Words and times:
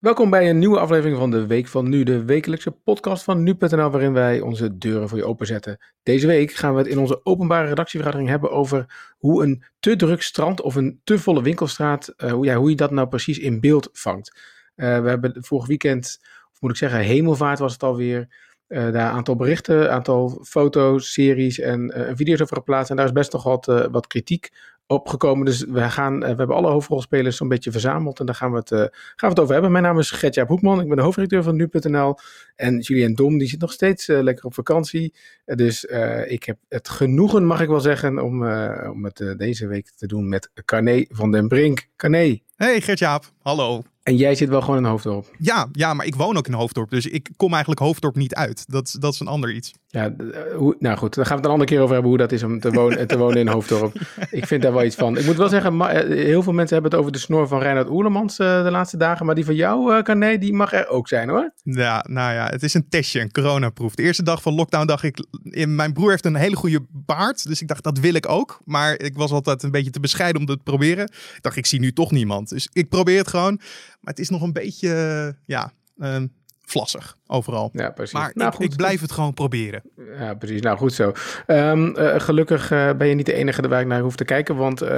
Welkom 0.00 0.30
bij 0.30 0.50
een 0.50 0.58
nieuwe 0.58 0.78
aflevering 0.78 1.16
van 1.16 1.30
de 1.30 1.46
Week 1.46 1.66
van 1.66 1.88
Nu, 1.88 2.02
de 2.02 2.24
wekelijkse 2.24 2.70
podcast 2.70 3.24
van 3.24 3.42
nu.nl, 3.42 3.90
waarin 3.90 4.12
wij 4.12 4.40
onze 4.40 4.78
deuren 4.78 5.08
voor 5.08 5.18
je 5.18 5.24
openzetten. 5.24 5.78
Deze 6.02 6.26
week 6.26 6.52
gaan 6.52 6.72
we 6.72 6.78
het 6.78 6.88
in 6.88 6.98
onze 6.98 7.20
openbare 7.24 7.68
redactievergadering 7.68 8.30
hebben 8.30 8.50
over 8.50 9.12
hoe 9.18 9.42
een 9.42 9.64
te 9.80 9.96
druk 9.96 10.22
strand 10.22 10.60
of 10.60 10.74
een 10.74 11.00
te 11.04 11.18
volle 11.18 11.42
winkelstraat, 11.42 12.14
uh, 12.16 12.32
hoe, 12.32 12.52
hoe 12.52 12.70
je 12.70 12.76
dat 12.76 12.90
nou 12.90 13.08
precies 13.08 13.38
in 13.38 13.60
beeld 13.60 13.88
vangt. 13.92 14.36
Uh, 14.76 15.00
we 15.00 15.08
hebben 15.08 15.32
vorig 15.38 15.66
weekend, 15.66 16.18
of 16.52 16.60
moet 16.60 16.70
ik 16.70 16.76
zeggen, 16.76 17.00
hemelvaart 17.00 17.58
was 17.58 17.72
het 17.72 17.82
alweer, 17.82 18.28
uh, 18.68 18.78
daar 18.78 19.10
een 19.10 19.16
aantal 19.16 19.36
berichten, 19.36 19.80
een 19.80 19.88
aantal 19.88 20.44
foto's, 20.44 21.12
series 21.12 21.58
en 21.58 22.12
video's 22.16 22.40
over 22.40 22.56
geplaatst. 22.56 22.90
En 22.90 22.96
daar 22.96 23.06
is 23.06 23.12
best 23.12 23.32
nog 23.32 23.42
wat, 23.42 23.66
wat 23.90 24.06
kritiek 24.06 24.50
opgekomen. 24.90 25.44
Dus 25.44 25.64
we, 25.64 25.90
gaan, 25.90 26.20
we 26.20 26.26
hebben 26.26 26.56
alle 26.56 26.70
hoofdrolspelers 26.70 27.36
zo'n 27.36 27.48
beetje 27.48 27.70
verzameld. 27.70 28.20
En 28.20 28.26
daar 28.26 28.34
gaan 28.34 28.50
we, 28.50 28.58
het, 28.58 28.70
uh, 28.70 28.78
gaan 28.78 28.90
we 29.16 29.26
het 29.26 29.38
over 29.40 29.52
hebben. 29.52 29.72
Mijn 29.72 29.84
naam 29.84 29.98
is 29.98 30.10
Gertjaap 30.10 30.48
Hoekman. 30.48 30.80
Ik 30.80 30.88
ben 30.88 30.96
de 30.96 31.02
hoofdredacteur 31.02 31.42
van 31.42 31.56
nu.nl. 31.56 32.18
En 32.56 32.78
Julien 32.78 33.14
Dom, 33.14 33.38
die 33.38 33.48
zit 33.48 33.60
nog 33.60 33.72
steeds 33.72 34.08
uh, 34.08 34.22
lekker 34.22 34.44
op 34.44 34.54
vakantie. 34.54 35.14
Dus 35.44 35.84
ik 36.26 36.44
heb 36.44 36.58
het 36.68 36.88
genoegen, 36.88 37.44
mag 37.44 37.60
ik 37.60 37.68
wel 37.68 37.80
zeggen, 37.80 38.18
om, 38.18 38.46
om 38.90 39.04
het 39.04 39.34
deze 39.36 39.66
week 39.66 39.90
te 39.96 40.06
doen 40.06 40.28
met 40.28 40.50
Carné 40.64 41.04
van 41.08 41.30
den 41.30 41.48
Brink. 41.48 41.88
Carné. 41.96 42.40
Hey 42.56 42.80
Gertjaap, 42.80 43.24
hallo. 43.42 43.82
En 44.02 44.16
jij 44.16 44.34
zit 44.34 44.48
wel 44.48 44.60
gewoon 44.60 44.76
in 44.76 44.84
Hoofddorp? 44.84 45.26
Ja, 45.38 45.68
ja, 45.72 45.94
maar 45.94 46.06
ik 46.06 46.14
woon 46.14 46.36
ook 46.36 46.46
in 46.46 46.52
Hoofddorp. 46.52 46.90
Dus 46.90 47.06
ik 47.06 47.28
kom 47.36 47.50
eigenlijk 47.50 47.80
Hoofddorp 47.80 48.16
niet 48.16 48.34
uit. 48.34 48.64
Dat, 48.68 48.96
dat 48.98 49.12
is 49.12 49.20
een 49.20 49.26
ander 49.26 49.52
iets. 49.52 49.72
Ja, 49.86 50.14
hoe, 50.56 50.76
nou 50.78 50.96
goed, 50.96 51.14
daar 51.14 51.26
gaan 51.26 51.36
we 51.36 51.40
het 51.42 51.44
een 51.44 51.58
andere 51.58 51.70
keer 51.70 51.80
over 51.80 51.92
hebben 51.92 52.10
hoe 52.10 52.20
dat 52.20 52.32
is 52.32 52.42
om 52.42 52.60
te 52.60 52.70
wonen, 52.70 53.06
te 53.06 53.18
wonen 53.18 53.36
in 53.36 53.48
Hoofddorp. 53.48 54.00
Ik 54.30 54.46
vind 54.46 54.62
daar 54.62 54.72
wel 54.72 54.84
iets 54.84 54.96
van. 54.96 55.16
Ik 55.16 55.26
moet 55.26 55.36
wel 55.36 55.48
zeggen, 55.48 55.76
ma, 55.76 55.88
heel 56.06 56.42
veel 56.42 56.52
mensen 56.52 56.74
hebben 56.74 56.90
het 56.90 57.00
over 57.00 57.12
de 57.12 57.18
snor 57.18 57.48
van 57.48 57.60
Reinhard 57.60 57.90
Oerlemans 57.90 58.38
uh, 58.38 58.64
de 58.64 58.70
laatste 58.70 58.96
dagen. 58.96 59.26
Maar 59.26 59.34
die 59.34 59.44
van 59.44 59.54
jou, 59.54 59.94
uh, 59.94 60.02
Carné, 60.02 60.38
die 60.38 60.52
mag 60.52 60.72
er 60.72 60.88
ook 60.88 61.08
zijn 61.08 61.28
hoor. 61.28 61.52
Ja, 61.62 62.04
nou 62.08 62.34
ja, 62.34 62.46
het 62.46 62.62
is 62.62 62.74
een 62.74 62.88
testje, 62.88 63.20
een 63.20 63.32
coronaproef. 63.32 63.94
De 63.94 64.02
eerste 64.02 64.22
dag 64.22 64.42
van 64.42 64.54
lockdown 64.54 64.86
dacht 64.86 65.02
ik, 65.02 65.24
mijn 65.68 65.92
broer 65.92 66.10
heeft 66.10 66.24
een 66.24 66.34
hele 66.34 66.56
goede 66.56 66.80
baard. 66.90 67.46
Dus 67.46 67.60
ik 67.60 67.68
dacht, 67.68 67.84
dat 67.84 67.98
wil 67.98 68.14
ik 68.14 68.28
ook. 68.28 68.60
Maar 68.64 68.98
ik 68.98 69.16
was 69.16 69.30
altijd 69.30 69.62
een 69.62 69.70
beetje 69.70 69.90
te 69.90 70.00
bescheiden 70.00 70.40
om 70.40 70.46
dat 70.46 70.56
te 70.56 70.62
proberen. 70.62 71.04
Ik 71.04 71.38
dacht, 71.40 71.56
ik 71.56 71.66
zie 71.66 71.80
nu 71.80 71.92
toch 71.92 72.10
niemand. 72.10 72.48
Dus 72.48 72.68
ik 72.72 72.88
probeer 72.88 73.18
het 73.18 73.28
gewoon. 73.28 73.60
Maar 74.00 74.12
het 74.14 74.18
is 74.18 74.28
nog 74.28 74.42
een 74.42 74.52
beetje, 74.52 75.34
ja, 75.46 75.72
uh, 75.96 76.16
vlassig 76.60 77.16
overal. 77.26 77.70
Ja, 77.72 77.90
precies. 77.90 78.14
Maar 78.14 78.30
nou, 78.34 78.48
ik, 78.48 78.54
goed. 78.54 78.64
ik, 78.64 78.76
blijf 78.76 79.00
het 79.00 79.12
gewoon 79.12 79.34
proberen. 79.34 79.82
Ja, 80.18 80.34
precies. 80.34 80.60
Nou, 80.60 80.78
goed 80.78 80.92
zo. 80.92 81.12
Um, 81.46 81.96
uh, 81.96 82.20
gelukkig 82.20 82.70
uh, 82.70 82.92
ben 82.92 83.06
je 83.06 83.14
niet 83.14 83.26
de 83.26 83.32
enige 83.32 83.68
waar 83.68 83.80
ik 83.80 83.86
naar 83.86 84.00
hoef 84.00 84.16
te 84.16 84.24
kijken, 84.24 84.56
want 84.56 84.82
uh, 84.82 84.88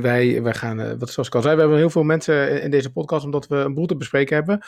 wij, 0.00 0.42
wij 0.42 0.54
gaan, 0.54 0.98
wat 0.98 1.10
zoals 1.10 1.28
ik 1.28 1.34
al 1.34 1.42
zei, 1.42 1.54
we 1.54 1.60
hebben 1.60 1.78
heel 1.78 1.90
veel 1.90 2.02
mensen 2.02 2.62
in 2.62 2.70
deze 2.70 2.92
podcast, 2.92 3.24
omdat 3.24 3.46
we 3.46 3.56
een 3.56 3.74
boel 3.74 3.86
te 3.86 3.96
bespreken 3.96 4.36
hebben. 4.36 4.62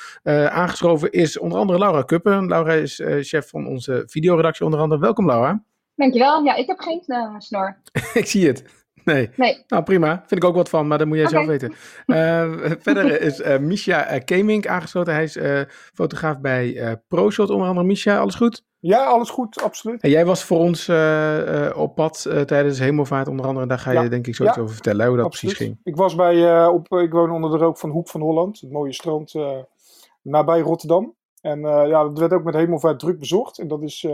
aangeschoven 0.50 1.10
is 1.10 1.38
onder 1.38 1.58
andere 1.58 1.78
Laura 1.78 2.02
Kuppen. 2.02 2.46
Laura 2.46 2.72
is 2.72 3.00
chef 3.20 3.48
van 3.48 3.66
onze 3.66 4.02
videoredactie 4.06 4.64
onder 4.64 4.80
andere. 4.80 5.00
Welkom 5.00 5.26
Laura. 5.26 5.64
Dankjewel. 5.94 6.44
Ja, 6.44 6.54
ik 6.54 6.66
heb 6.66 6.78
geen 6.78 7.02
snor. 7.38 7.80
ik 8.14 8.26
zie 8.26 8.46
het. 8.46 8.83
Nee. 9.12 9.30
nee. 9.36 9.64
Nou, 9.68 9.82
prima. 9.82 10.24
Vind 10.26 10.42
ik 10.42 10.48
ook 10.48 10.54
wat 10.54 10.68
van, 10.68 10.86
maar 10.86 10.98
dat 10.98 11.06
moet 11.06 11.16
jij 11.16 11.26
okay. 11.26 11.44
zelf 11.44 11.50
weten. 11.50 11.74
Uh, 12.06 12.70
verder 12.86 13.20
is 13.20 13.40
uh, 13.40 13.58
Misha 13.58 14.14
uh, 14.14 14.20
Kemink 14.24 14.66
aangesloten. 14.66 15.14
Hij 15.14 15.24
is 15.24 15.38
fotograaf 15.94 16.40
bij 16.40 16.98
ProShot 17.08 17.50
onder 17.50 17.68
andere. 17.68 17.86
Misha, 17.86 18.18
alles 18.18 18.34
goed? 18.34 18.64
Ja, 18.78 19.04
alles 19.04 19.30
goed, 19.30 19.62
absoluut. 19.62 20.02
En 20.02 20.10
jij 20.10 20.24
was 20.26 20.44
voor 20.44 20.58
ons 20.58 20.88
op 21.74 21.94
pad 21.94 22.28
tijdens 22.46 22.78
Hemelvaart 22.78 23.28
onder 23.28 23.46
andere. 23.46 23.66
Daar 23.66 23.78
ga 23.78 23.90
je 23.90 24.00
ja. 24.00 24.08
denk 24.08 24.26
ik 24.26 24.34
zoiets 24.34 24.56
ja. 24.56 24.62
over 24.62 24.74
vertellen, 24.74 25.06
hoe 25.06 25.16
dat 25.16 25.26
absoluut. 25.26 25.56
precies 25.56 25.74
ging. 25.74 25.86
Ik 25.94 25.96
was 25.96 26.14
bij, 26.14 26.66
op, 26.66 26.92
ik 26.92 27.12
woon 27.12 27.30
onder 27.30 27.50
de 27.50 27.56
rook 27.56 27.78
van 27.78 27.90
Hoek 27.90 28.08
van 28.08 28.20
Holland. 28.20 28.60
Het 28.60 28.70
mooie 28.70 28.92
strand 28.92 29.34
nabij 30.22 30.60
Rotterdam. 30.60 31.14
En 31.40 31.60
ja, 31.60 32.02
dat 32.02 32.18
werd 32.18 32.32
ook 32.32 32.44
met 32.44 32.54
Hemelvaart 32.54 32.98
druk 32.98 33.18
bezocht. 33.18 33.58
En 33.58 33.68
dat 33.68 33.82
is 33.82 34.06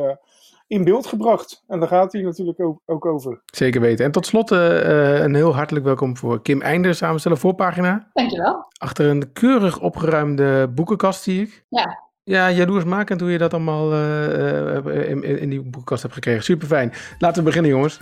in 0.70 0.84
beeld 0.84 1.06
gebracht. 1.06 1.62
En 1.66 1.78
daar 1.78 1.88
gaat 1.88 2.12
hij 2.12 2.22
natuurlijk 2.22 2.60
ook, 2.60 2.80
ook 2.86 3.06
over. 3.06 3.40
Zeker 3.44 3.80
weten. 3.80 4.04
En 4.04 4.12
tot 4.12 4.26
slot 4.26 4.50
uh, 4.50 5.20
een 5.20 5.34
heel 5.34 5.54
hartelijk 5.54 5.84
welkom 5.84 6.16
voor 6.16 6.42
Kim 6.42 6.62
Einder, 6.62 6.94
samenstellen 6.94 7.38
voorpagina. 7.38 8.10
Dankjewel. 8.12 8.66
Achter 8.78 9.06
een 9.06 9.32
keurig 9.32 9.80
opgeruimde 9.80 10.68
boekenkast 10.68 11.22
zie 11.22 11.40
ik. 11.42 11.64
Ja. 11.68 12.08
Ja, 12.22 12.50
jaloersmakend 12.50 13.20
hoe 13.20 13.30
je 13.30 13.38
dat 13.38 13.54
allemaal 13.54 13.92
uh, 13.92 15.10
in, 15.10 15.22
in, 15.22 15.50
die 15.50 15.62
boekenkast 15.62 16.02
hebt 16.02 16.14
gekregen. 16.14 16.42
Super 16.42 16.66
fijn. 16.66 16.92
Laten 17.18 17.38
we 17.38 17.48
beginnen 17.48 17.70
jongens. 17.70 17.98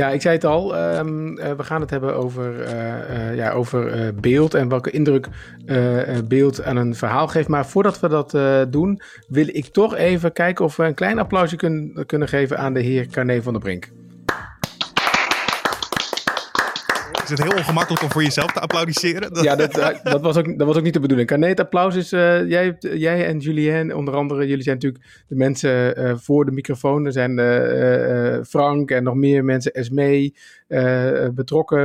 Ja, 0.00 0.08
ik 0.08 0.20
zei 0.20 0.34
het 0.34 0.44
al. 0.44 0.96
Um, 0.96 1.38
uh, 1.38 1.52
we 1.52 1.62
gaan 1.62 1.80
het 1.80 1.90
hebben 1.90 2.14
over, 2.14 2.54
uh, 2.60 3.28
uh, 3.28 3.36
ja, 3.36 3.50
over 3.50 4.14
beeld 4.14 4.54
en 4.54 4.68
welke 4.68 4.90
indruk 4.90 5.28
beeld 6.24 6.62
aan 6.62 6.76
een 6.76 6.94
verhaal 6.94 7.28
geeft. 7.28 7.48
Maar 7.48 7.66
voordat 7.66 8.00
we 8.00 8.08
dat 8.08 8.38
doen, 8.72 9.00
wil 9.28 9.46
ik 9.48 9.66
toch 9.66 9.94
even 9.96 10.32
kijken 10.32 10.64
of 10.64 10.76
we 10.76 10.84
een 10.84 10.94
klein 10.94 11.18
applausje 11.18 11.56
kun, 11.56 12.04
kunnen 12.06 12.28
geven 12.28 12.58
aan 12.58 12.72
de 12.72 12.80
heer 12.80 13.06
Carné 13.06 13.42
van 13.42 13.52
der 13.52 13.62
Brink. 13.62 13.88
Is 17.30 17.38
het 17.38 17.48
heel 17.48 17.58
ongemakkelijk 17.58 18.02
om 18.02 18.10
voor 18.10 18.22
jezelf 18.22 18.52
te 18.52 18.60
applaudisseren? 18.60 19.42
Ja, 19.42 19.56
dat, 19.56 19.72
dat, 20.02 20.20
was, 20.20 20.36
ook, 20.36 20.58
dat 20.58 20.66
was 20.66 20.76
ook 20.76 20.82
niet 20.82 20.92
de 20.92 21.00
bedoeling. 21.00 21.28
Carné, 21.28 21.46
het 21.46 21.60
applaus 21.60 21.94
is... 21.94 22.10
jij, 22.10 22.76
jij 22.80 23.26
en 23.26 23.38
Julien, 23.38 23.94
onder 23.94 24.14
andere, 24.14 24.46
jullie 24.46 24.62
zijn 24.62 24.74
natuurlijk 24.74 25.24
de 25.28 25.34
mensen 25.34 26.20
voor 26.20 26.44
de 26.44 26.50
microfoon. 26.50 27.06
Er 27.06 27.12
zijn 27.12 27.38
Frank 28.46 28.90
en 28.90 29.02
nog 29.02 29.14
meer 29.14 29.44
mensen, 29.44 29.72
Esmee, 29.72 30.34
betrokken. 31.34 31.78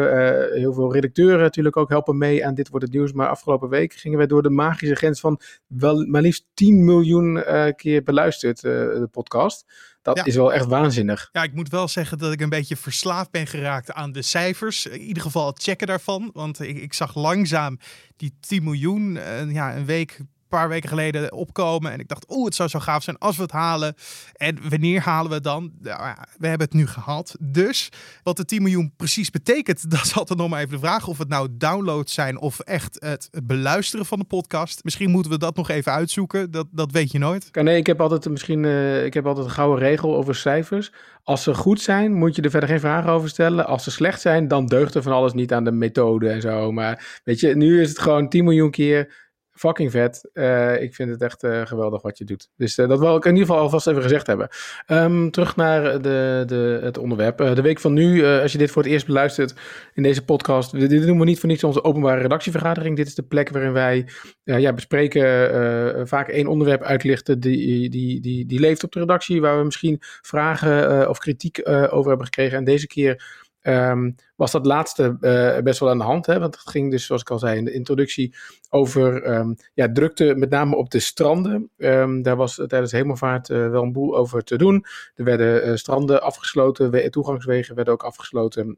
heel 0.53 0.73
veel 0.73 0.94
redacteuren 0.94 1.39
natuurlijk 1.39 1.78
ook 1.78 1.89
helpen 1.89 2.17
mee 2.17 2.45
aan 2.45 2.53
Dit 2.53 2.69
Wordt 2.69 2.85
Het 2.85 2.95
Nieuws. 2.95 3.13
Maar 3.13 3.28
afgelopen 3.28 3.69
week 3.69 3.94
gingen 3.94 4.17
wij 4.17 4.28
door 4.28 4.41
de 4.41 4.50
magische 4.50 4.95
grens 4.95 5.19
van 5.19 5.39
wel 5.67 6.05
maar 6.05 6.22
liefst 6.22 6.45
10 6.53 6.85
miljoen 6.85 7.44
keer 7.75 8.03
beluisterd, 8.03 8.61
de 8.61 9.07
podcast. 9.11 9.66
Dat 10.05 10.17
ja. 10.17 10.25
is 10.25 10.35
wel 10.35 10.53
echt 10.53 10.66
waanzinnig. 10.66 11.29
Ja, 11.31 11.43
ik 11.43 11.53
moet 11.53 11.69
wel 11.69 11.88
zeggen 11.88 12.17
dat 12.17 12.31
ik 12.31 12.41
een 12.41 12.49
beetje 12.49 12.75
verslaafd 12.75 13.31
ben 13.31 13.47
geraakt 13.47 13.91
aan 13.91 14.11
de 14.11 14.21
cijfers. 14.21 14.85
In 14.85 15.01
ieder 15.01 15.23
geval 15.23 15.47
het 15.47 15.63
checken 15.63 15.88
daarvan. 15.88 16.29
Want 16.33 16.59
ik, 16.59 16.77
ik 16.77 16.93
zag 16.93 17.16
langzaam 17.16 17.79
die 18.16 18.38
10 18.39 18.63
miljoen, 18.63 19.16
uh, 19.16 19.51
ja, 19.51 19.75
een 19.75 19.85
week 19.85 20.19
paar 20.50 20.69
weken 20.69 20.89
geleden 20.89 21.33
opkomen. 21.33 21.91
En 21.91 22.00
ik 22.00 22.07
dacht, 22.07 22.25
oh, 22.25 22.45
het 22.45 22.56
zou 22.56 22.69
zo 22.69 22.79
gaaf 22.79 23.03
zijn 23.03 23.17
als 23.17 23.35
we 23.35 23.41
het 23.41 23.51
halen. 23.51 23.95
En 24.33 24.69
wanneer 24.69 25.01
halen 25.01 25.29
we 25.29 25.35
het 25.35 25.44
dan? 25.44 25.72
Nou, 25.81 26.16
we 26.38 26.47
hebben 26.47 26.67
het 26.67 26.75
nu 26.75 26.88
gehad. 26.88 27.35
Dus 27.39 27.89
wat 28.23 28.38
de 28.38 28.45
10 28.45 28.61
miljoen 28.61 28.94
precies 28.97 29.29
betekent, 29.29 29.89
dat 29.91 30.03
is 30.03 30.16
altijd 30.16 30.39
nog 30.39 30.50
maar 30.50 30.59
even 30.59 30.72
de 30.72 30.79
vraag. 30.79 31.07
Of 31.07 31.17
het 31.17 31.29
nou 31.29 31.47
downloads 31.51 32.13
zijn 32.13 32.39
of 32.39 32.59
echt 32.59 32.95
het 33.00 33.29
beluisteren 33.44 34.05
van 34.05 34.19
de 34.19 34.25
podcast. 34.25 34.84
Misschien 34.84 35.09
moeten 35.09 35.31
we 35.31 35.38
dat 35.38 35.55
nog 35.55 35.69
even 35.69 35.91
uitzoeken. 35.91 36.51
Dat, 36.51 36.67
dat 36.72 36.91
weet 36.91 37.11
je 37.11 37.19
nooit. 37.19 37.50
Nee, 37.51 37.78
ik 37.78 37.88
heb 37.88 38.01
altijd 38.01 38.29
misschien 38.29 38.63
uh, 38.63 39.05
ik 39.05 39.13
heb 39.13 39.25
altijd 39.25 39.45
een 39.45 39.51
gouden 39.51 39.79
regel 39.79 40.16
over 40.16 40.35
cijfers. 40.35 40.91
Als 41.23 41.44
ze 41.44 41.53
goed 41.53 41.81
zijn, 41.81 42.13
moet 42.13 42.35
je 42.35 42.41
er 42.41 42.50
verder 42.50 42.69
geen 42.69 42.79
vragen 42.79 43.11
over 43.11 43.29
stellen. 43.29 43.66
Als 43.66 43.84
ze 43.84 43.91
slecht 43.91 44.22
zijn, 44.22 44.47
dan 44.47 44.66
deugt 44.66 44.95
er 44.95 45.03
van 45.03 45.11
alles 45.11 45.34
niet 45.34 45.53
aan 45.53 45.63
de 45.63 45.72
methode 45.72 46.29
en 46.29 46.41
zo. 46.41 46.72
Maar 46.72 47.22
weet 47.23 47.39
je, 47.39 47.55
nu 47.55 47.81
is 47.81 47.89
het 47.89 48.00
gewoon 48.00 48.29
10 48.29 48.44
miljoen 48.44 48.72
keer 48.72 49.24
fucking 49.55 49.91
vet. 49.91 50.29
Uh, 50.33 50.81
ik 50.81 50.95
vind 50.95 51.09
het 51.09 51.21
echt 51.21 51.43
uh, 51.43 51.66
geweldig 51.66 52.01
wat 52.01 52.17
je 52.17 52.25
doet. 52.25 52.49
Dus 52.57 52.77
uh, 52.77 52.88
dat 52.88 52.99
wil 52.99 53.16
ik 53.16 53.25
in 53.25 53.31
ieder 53.31 53.47
geval 53.47 53.61
alvast 53.61 53.88
even 53.88 54.01
gezegd 54.01 54.27
hebben. 54.27 54.49
Um, 54.88 55.31
terug 55.31 55.55
naar 55.55 56.01
de, 56.01 56.43
de, 56.45 56.79
het 56.81 56.97
onderwerp. 56.97 57.38
de 57.38 57.61
week 57.61 57.79
van 57.79 57.93
nu, 57.93 58.25
als 58.25 58.51
je 58.51 58.57
dit 58.57 58.71
voor 58.71 58.83
het 58.83 58.91
eerst 58.91 59.05
beluistert 59.05 59.53
in 59.93 60.03
deze 60.03 60.25
podcast. 60.25 60.71
Dit, 60.71 61.05
we 61.05 61.11
niet 61.11 61.39
voor 61.39 61.49
niets 61.49 61.63
onze 61.63 61.83
openbare 61.83 62.21
redactievergadering. 62.21 62.95
Dit 62.95 63.07
is 63.07 63.16
de 63.16 63.23
plek 63.23 63.49
waarin 63.49 63.73
wij 63.73 64.07
ja, 64.43 64.73
bespreken, 64.73 66.07
vaak 66.07 66.27
één 66.27 66.47
onderwerp 66.47 66.81
uitlichten 66.81 67.39
die, 67.39 67.89
die, 67.89 68.22
die, 68.22 68.45
die 68.45 68.59
leeft 68.59 68.83
op 68.83 68.91
de 68.91 68.99
redactie. 68.99 69.41
Waar 69.41 69.57
we 69.57 69.63
misschien 69.63 69.97
vragen 70.22 71.09
of 71.09 71.19
kritiek 71.19 71.61
over 71.67 72.07
hebben 72.07 72.25
gekregen. 72.25 72.57
En 72.57 72.63
deze 72.63 72.87
keer 72.87 73.43
Um, 73.67 74.16
was 74.35 74.52
dat 74.52 74.66
laatste 74.66 75.17
uh, 75.22 75.64
best 75.64 75.79
wel 75.79 75.90
aan 75.90 75.97
de 75.97 76.03
hand. 76.03 76.26
Hè? 76.26 76.40
Want 76.40 76.56
het 76.56 76.70
ging 76.70 76.91
dus, 76.91 77.06
zoals 77.06 77.22
ik 77.22 77.29
al 77.29 77.40
zei 77.40 77.58
in 77.58 77.66
de 77.66 77.72
introductie, 77.72 78.35
over 78.70 79.28
um, 79.38 79.56
ja, 79.73 79.91
drukte 79.91 80.35
met 80.35 80.50
name 80.50 80.76
op 80.76 80.90
de 80.90 81.00
stranden. 81.00 81.70
Um, 81.78 82.22
daar 82.22 82.35
was 82.35 82.56
tijdens 82.67 82.91
de 82.91 82.97
hemelvaart 82.97 83.50
uh, 83.50 83.70
wel 83.70 83.84
een 83.84 83.91
boel 83.91 84.17
over 84.17 84.44
te 84.44 84.58
doen. 84.58 84.85
Er 85.16 85.23
werden 85.23 85.67
uh, 85.67 85.76
stranden 85.76 86.22
afgesloten, 86.22 87.12
toegangswegen 87.12 87.76
werden 87.76 87.94
ook 87.94 88.03
afgesloten. 88.03 88.78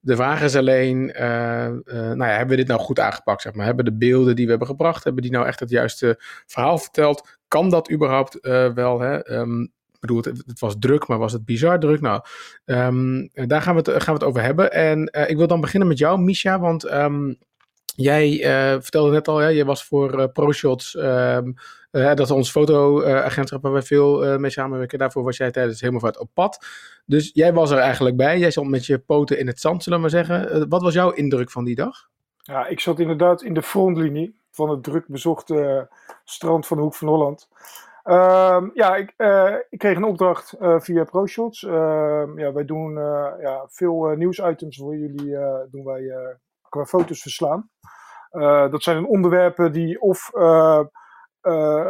De 0.00 0.16
vraag 0.16 0.42
is 0.42 0.56
alleen, 0.56 1.06
nou 1.06 2.16
ja, 2.16 2.24
hebben 2.24 2.48
we 2.48 2.56
dit 2.56 2.66
nou 2.66 2.80
goed 2.80 3.00
aangepakt? 3.00 3.42
Zeg 3.42 3.54
maar? 3.54 3.66
Hebben 3.66 3.84
de 3.84 3.96
beelden 3.96 4.36
die 4.36 4.44
we 4.44 4.50
hebben 4.50 4.68
gebracht, 4.68 5.04
hebben 5.04 5.22
die 5.22 5.32
nou 5.32 5.46
echt 5.46 5.60
het 5.60 5.70
juiste 5.70 6.16
verhaal 6.46 6.78
verteld? 6.78 7.38
Kan 7.48 7.70
dat 7.70 7.90
überhaupt 7.92 8.38
wel? 8.74 9.00
Hè? 9.00 9.18
Bedoel, 10.00 10.16
het, 10.16 10.42
het, 10.46 10.60
was 10.60 10.76
druk, 10.78 11.08
maar 11.08 11.18
was 11.18 11.32
het 11.32 11.44
bizar 11.44 11.78
druk? 11.78 12.00
Nou, 12.00 12.22
um, 12.64 13.28
daar 13.32 13.62
gaan 13.62 13.74
we, 13.74 13.90
het, 13.90 14.02
gaan 14.02 14.14
we 14.14 14.20
het 14.20 14.28
over 14.28 14.42
hebben. 14.42 14.72
En 14.72 15.10
uh, 15.16 15.30
ik 15.30 15.36
wil 15.36 15.46
dan 15.46 15.60
beginnen 15.60 15.88
met 15.88 15.98
jou, 15.98 16.20
Misha, 16.20 16.60
want 16.60 16.92
um, 16.92 17.38
jij 17.84 18.30
uh, 18.30 18.80
vertelde 18.80 19.10
net 19.10 19.28
al, 19.28 19.40
ja, 19.40 19.48
je 19.48 19.64
was 19.64 19.84
voor 19.84 20.18
uh, 20.18 20.26
ProShots 20.32 20.94
um, 20.94 21.54
dat 21.90 22.20
is 22.20 22.30
ons 22.30 22.50
fotoagentschap 22.50 23.62
waar 23.62 23.72
wij 23.72 23.82
veel 23.82 24.38
mee 24.38 24.50
samenwerken. 24.50 24.98
Daarvoor 24.98 25.22
was 25.22 25.36
jij 25.36 25.50
tijdens 25.50 25.80
Hemelvaart 25.80 26.18
op 26.18 26.30
pad. 26.34 26.66
Dus 27.06 27.30
jij 27.34 27.52
was 27.52 27.70
er 27.70 27.78
eigenlijk 27.78 28.16
bij. 28.16 28.38
Jij 28.38 28.50
stond 28.50 28.70
met 28.70 28.86
je 28.86 28.98
poten 28.98 29.38
in 29.38 29.46
het 29.46 29.60
zand, 29.60 29.82
zullen 29.82 29.98
we 29.98 30.04
maar 30.04 30.24
zeggen. 30.24 30.68
wat 30.68 30.82
was 30.82 30.94
jouw 30.94 31.10
indruk 31.10 31.50
van 31.50 31.64
die 31.64 31.74
dag? 31.74 32.08
Ja, 32.36 32.66
ik 32.66 32.80
zat 32.80 32.98
inderdaad 32.98 33.42
in 33.42 33.54
de 33.54 33.62
frontlinie 33.62 34.34
van 34.50 34.70
het 34.70 34.82
druk 34.82 35.04
bezochte 35.06 35.88
strand 36.24 36.66
van 36.66 36.76
de 36.76 36.82
Hoek 36.82 36.94
van 36.94 37.08
Holland. 37.08 37.48
Ehm, 38.10 38.68
ja, 38.74 38.96
ik, 38.96 39.14
uh, 39.16 39.54
ik, 39.68 39.78
kreeg 39.78 39.96
een 39.96 40.04
opdracht 40.04 40.54
uh, 40.60 40.80
via 40.80 41.04
ProShots. 41.04 41.62
Uh, 41.62 41.72
ja, 42.34 42.52
wij 42.52 42.64
doen 42.64 42.98
eh, 42.98 43.32
ja, 43.40 43.66
veel 43.68 44.14
nieuwsitems 44.16 44.76
voor 44.76 44.96
jullie 44.96 45.38
doen 45.70 45.84
wij 45.84 46.36
qua 46.68 46.84
foto's 46.84 47.22
verslaan. 47.22 47.70
dat 48.70 48.82
zijn 48.82 49.06
onderwerpen 49.06 49.72
die 49.72 50.00
of 50.00 50.30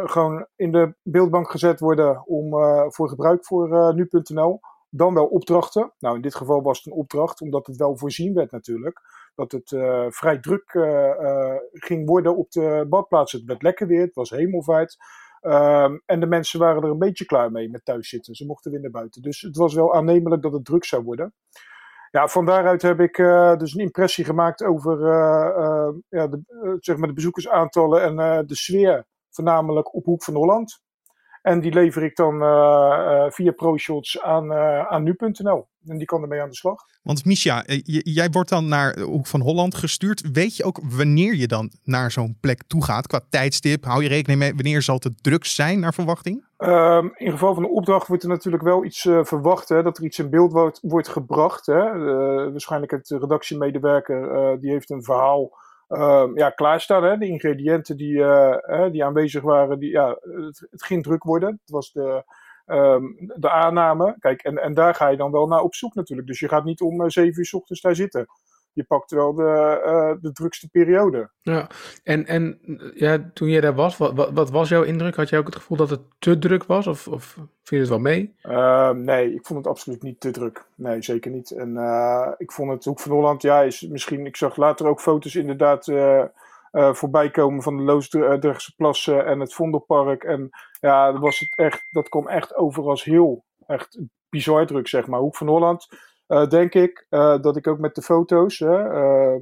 gewoon 0.05 0.45
in 0.55 0.71
de 0.71 0.95
beeldbank 1.03 1.51
gezet 1.51 1.79
worden 1.79 2.27
om, 2.27 2.51
voor 2.91 3.09
gebruik 3.09 3.45
voor 3.45 3.93
nu.nl, 3.95 4.59
dan 4.89 5.13
wel 5.13 5.25
opdrachten. 5.25 5.93
Nou, 5.99 6.15
in 6.15 6.21
dit 6.21 6.35
geval 6.35 6.61
was 6.61 6.77
het 6.77 6.85
een 6.85 6.99
opdracht, 6.99 7.41
omdat 7.41 7.67
het 7.67 7.75
wel 7.75 7.97
voorzien 7.97 8.33
werd 8.33 8.51
natuurlijk. 8.51 9.01
Dat 9.35 9.51
het 9.51 9.69
vrij 10.15 10.39
druk 10.39 10.71
ging 11.71 12.07
worden 12.07 12.35
op 12.35 12.51
de 12.51 12.85
badplaats. 12.89 13.31
Het 13.31 13.43
werd 13.45 13.61
lekker 13.61 13.87
weer, 13.87 14.01
het 14.01 14.15
was 14.15 14.29
hemelvaart. 14.29 14.97
Ehm, 15.41 15.97
en 16.05 16.19
de 16.19 16.25
mensen 16.25 16.59
waren 16.59 16.83
er 16.83 16.89
een 16.89 16.97
beetje 16.97 17.25
klaar 17.25 17.51
mee 17.51 17.69
met 17.69 17.85
thuiszitten. 17.85 18.35
Ze 18.35 18.45
mochten 18.45 18.71
weer 18.71 18.81
naar 18.81 18.91
buiten. 18.91 19.21
Dus 19.21 19.41
het 19.41 19.57
was 19.57 19.73
wel 19.73 19.93
aannemelijk 19.93 20.41
dat 20.41 20.53
het 20.53 20.65
druk 20.65 20.85
zou 20.85 21.03
worden. 21.03 21.33
Ja, 22.11 22.27
van 22.27 22.45
daaruit 22.45 22.81
heb 22.81 22.99
ik 22.99 23.17
uh, 23.17 23.55
dus 23.55 23.73
een 23.73 23.81
impressie 23.81 24.25
gemaakt 24.25 24.63
over 24.63 24.99
uh, 24.99 25.57
uh, 25.57 25.89
ja, 26.09 26.29
zeg 26.79 26.97
maar 26.97 27.07
de 27.07 27.13
bezoekersaantallen 27.13 28.03
en 28.03 28.45
de 28.47 28.55
sfeer, 28.55 29.05
voornamelijk 29.29 29.95
op 29.95 30.05
Hoek 30.05 30.23
van 30.23 30.33
Holland. 30.33 30.81
En 31.41 31.59
die 31.59 31.73
lever 31.73 32.03
ik 32.03 32.15
dan 32.15 32.41
uh, 32.41 33.25
via 33.29 33.51
ProShots 33.51 34.21
aan, 34.21 34.51
uh, 34.51 34.85
aan 34.85 35.03
nu.nl. 35.03 35.67
En 35.87 35.97
die 35.97 36.05
kan 36.05 36.21
ermee 36.21 36.41
aan 36.41 36.49
de 36.49 36.55
slag. 36.55 36.83
Want 37.01 37.25
Misha, 37.25 37.63
jij 38.03 38.29
wordt 38.29 38.49
dan 38.49 38.67
naar 38.67 38.99
Hoek 38.99 39.27
van 39.27 39.41
Holland 39.41 39.75
gestuurd. 39.75 40.31
Weet 40.31 40.55
je 40.55 40.63
ook 40.63 40.79
wanneer 40.83 41.35
je 41.35 41.47
dan 41.47 41.71
naar 41.83 42.11
zo'n 42.11 42.37
plek 42.39 42.63
toe 42.67 42.83
gaat 42.83 43.07
qua 43.07 43.21
tijdstip? 43.29 43.85
Hou 43.85 44.03
je 44.03 44.09
rekening 44.09 44.39
mee 44.39 44.53
wanneer 44.53 44.81
zal 44.81 44.95
het 44.95 45.23
druk 45.23 45.45
zijn 45.45 45.79
naar 45.79 45.93
verwachting? 45.93 46.45
Um, 46.57 47.11
in 47.15 47.31
geval 47.31 47.53
van 47.53 47.63
een 47.63 47.69
opdracht 47.69 48.07
wordt 48.07 48.23
er 48.23 48.29
natuurlijk 48.29 48.63
wel 48.63 48.85
iets 48.85 49.05
uh, 49.05 49.23
verwacht. 49.23 49.69
Hè, 49.69 49.83
dat 49.83 49.97
er 49.97 50.03
iets 50.03 50.19
in 50.19 50.29
beeld 50.29 50.51
wordt, 50.51 50.79
wordt 50.81 51.07
gebracht. 51.07 51.65
Hè. 51.65 51.99
waarschijnlijk 52.51 52.91
het 52.91 53.09
redactiemedewerker 53.09 54.59
die 54.59 54.71
heeft 54.71 54.89
een 54.89 55.03
verhaal 55.03 55.51
uh, 55.91 56.29
ja, 56.33 56.49
klaarstaan. 56.49 57.03
Hè? 57.03 57.17
De 57.17 57.27
ingrediënten 57.27 57.97
die, 57.97 58.13
uh, 58.13 58.91
die 58.91 59.05
aanwezig 59.05 59.41
waren, 59.41 59.79
die, 59.79 59.89
ja, 59.89 60.17
het, 60.69 60.83
ging 60.83 61.03
druk 61.03 61.23
worden. 61.23 61.49
Het 61.49 61.69
was 61.69 61.91
de, 61.91 62.23
um, 62.65 63.15
de 63.35 63.49
aanname. 63.49 64.15
Kijk, 64.19 64.41
en, 64.41 64.57
en 64.57 64.73
daar 64.73 64.95
ga 64.95 65.07
je 65.07 65.17
dan 65.17 65.31
wel 65.31 65.47
naar 65.47 65.61
op 65.61 65.75
zoek 65.75 65.95
natuurlijk. 65.95 66.27
Dus 66.27 66.39
je 66.39 66.47
gaat 66.47 66.63
niet 66.63 66.81
om 66.81 67.01
uh, 67.01 67.07
zeven 67.07 67.39
uur 67.39 67.45
s 67.45 67.53
ochtends 67.53 67.81
daar 67.81 67.95
zitten 67.95 68.27
je 68.73 68.83
pakt 68.83 69.11
wel 69.11 69.33
de, 69.33 69.81
uh, 69.85 70.21
de 70.21 70.31
drukste 70.31 70.69
periode. 70.69 71.29
Ja, 71.41 71.69
en, 72.03 72.25
en 72.25 72.59
ja, 72.93 73.31
toen 73.33 73.49
je 73.49 73.61
daar 73.61 73.75
was, 73.75 73.97
wat, 73.97 74.31
wat, 74.33 74.49
was 74.49 74.69
jouw 74.69 74.83
indruk? 74.83 75.15
Had 75.15 75.29
jij 75.29 75.39
ook 75.39 75.45
het 75.45 75.55
gevoel 75.55 75.77
dat 75.77 75.89
het 75.89 76.01
te 76.19 76.39
druk 76.39 76.63
was? 76.63 76.87
Of, 76.87 77.07
of 77.07 77.37
viel 77.63 77.77
je 77.77 77.79
het 77.79 77.89
wel 77.89 77.99
mee? 77.99 78.35
Uh, 78.43 78.89
nee, 78.89 79.33
ik 79.33 79.45
vond 79.45 79.59
het 79.59 79.67
absoluut 79.67 80.03
niet 80.03 80.19
te 80.19 80.31
druk. 80.31 80.65
Nee, 80.75 81.01
zeker 81.01 81.31
niet. 81.31 81.51
En 81.51 81.69
uh, 81.69 82.31
ik 82.37 82.51
vond 82.51 82.71
het 82.71 82.85
Hoek 82.85 82.99
van 82.99 83.11
Holland, 83.11 83.41
ja, 83.41 83.61
is 83.61 83.81
misschien, 83.81 84.25
ik 84.25 84.37
zag 84.37 84.55
later 84.55 84.87
ook 84.87 85.01
foto's 85.01 85.35
inderdaad 85.35 85.87
uh, 85.87 86.25
voorbij 86.71 87.31
komen 87.31 87.63
van 87.63 87.77
de 87.77 87.83
Loosdrechtse 87.83 88.75
plassen 88.75 89.25
en 89.25 89.39
het 89.39 89.53
Vondelpark. 89.53 90.23
En 90.23 90.49
ja, 90.79 91.11
dat 91.11 91.21
was 91.21 91.39
het 91.39 91.53
echt, 91.55 91.87
dat 91.91 92.09
kwam 92.09 92.27
echt 92.27 92.55
over 92.55 92.83
als 92.83 93.03
heel, 93.03 93.45
echt 93.67 93.99
bizar 94.29 94.65
druk, 94.65 94.87
zeg 94.87 95.07
maar. 95.07 95.19
Hoek 95.19 95.35
van 95.35 95.47
Holland 95.47 95.87
uh, 96.31 96.47
denk 96.47 96.73
ik 96.73 97.05
uh, 97.09 97.41
dat 97.41 97.57
ik 97.57 97.67
ook 97.67 97.79
met 97.79 97.95
de 97.95 98.01
foto's 98.01 98.59
uh, 98.59 99.35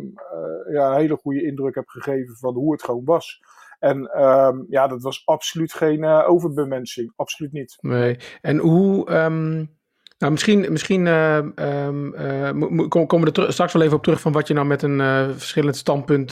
ja, 0.71 0.89
een 0.89 0.97
hele 0.97 1.17
goede 1.17 1.43
indruk 1.43 1.75
heb 1.75 1.87
gegeven 1.87 2.35
van 2.35 2.53
hoe 2.53 2.71
het 2.71 2.83
gewoon 2.83 3.05
was. 3.05 3.41
En 3.79 4.05
ehm, 4.05 4.63
ja, 4.69 4.87
dat 4.87 5.01
was 5.01 5.21
absoluut 5.25 5.73
geen 5.73 6.05
overbemensing. 6.05 7.13
Absoluut 7.15 7.51
niet. 7.51 7.77
Nee. 7.81 8.17
En 8.41 8.57
hoe. 8.57 9.11
Um 9.11 9.77
nou, 10.19 10.31
misschien, 10.31 10.71
misschien 10.71 11.05
uh, 11.05 11.37
um, 11.37 12.13
uh, 12.15 12.87
komen 12.87 13.33
we 13.33 13.41
er 13.41 13.53
straks 13.53 13.73
wel 13.73 13.81
even 13.81 13.97
op 13.97 14.03
terug 14.03 14.21
van 14.21 14.31
wat 14.31 14.47
je 14.47 14.53
nou 14.53 14.67
met 14.67 14.81
een 14.81 14.99
uh, 14.99 15.29
verschillend 15.29 15.75
standpunt 15.75 16.31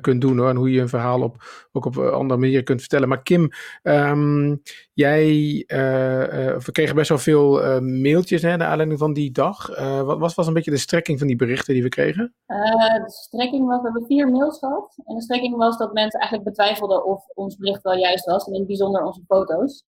kunt 0.00 0.20
doen 0.20 0.38
hoor. 0.38 0.48
En 0.48 0.56
hoe 0.56 0.70
je 0.70 0.80
een 0.80 0.88
verhaal 0.88 1.22
op, 1.22 1.36
ook 1.72 1.84
op 1.84 1.98
andere 1.98 2.40
manier 2.40 2.62
kunt 2.62 2.80
vertellen. 2.80 3.08
Maar 3.08 3.22
Kim, 3.22 3.50
um, 3.82 4.62
jij, 4.92 5.24
we 5.66 6.68
kregen 6.72 6.94
best 6.94 7.08
wel 7.08 7.18
veel 7.18 7.80
mailtjes 7.80 8.42
hè, 8.42 8.56
naar 8.56 8.68
aanleiding 8.68 8.98
van 8.98 9.12
die 9.12 9.30
dag. 9.30 9.66
wat 10.04 10.18
was, 10.18 10.34
was 10.34 10.46
een 10.46 10.54
beetje 10.54 10.70
de 10.70 10.76
strekking 10.76 11.18
van 11.18 11.26
die 11.26 11.36
berichten 11.36 11.74
die 11.74 11.82
we 11.82 11.88
kregen? 11.88 12.34
de 12.46 13.04
strekking 13.06 13.66
was, 13.66 13.76
we 13.76 13.82
hebben 13.82 14.06
vier 14.06 14.30
mails 14.30 14.58
gehad. 14.58 14.94
En 15.04 15.14
de 15.14 15.22
strekking 15.22 15.56
was 15.56 15.78
dat 15.78 15.92
mensen 15.92 16.20
eigenlijk 16.20 16.48
betwijfelden 16.48 17.04
of 17.04 17.24
ons 17.34 17.56
bericht 17.56 17.82
wel 17.82 17.96
juist 17.96 18.24
was. 18.24 18.46
En 18.46 18.52
in 18.52 18.58
het 18.58 18.68
bijzonder 18.68 19.02
onze 19.02 19.22
foto's. 19.26 19.84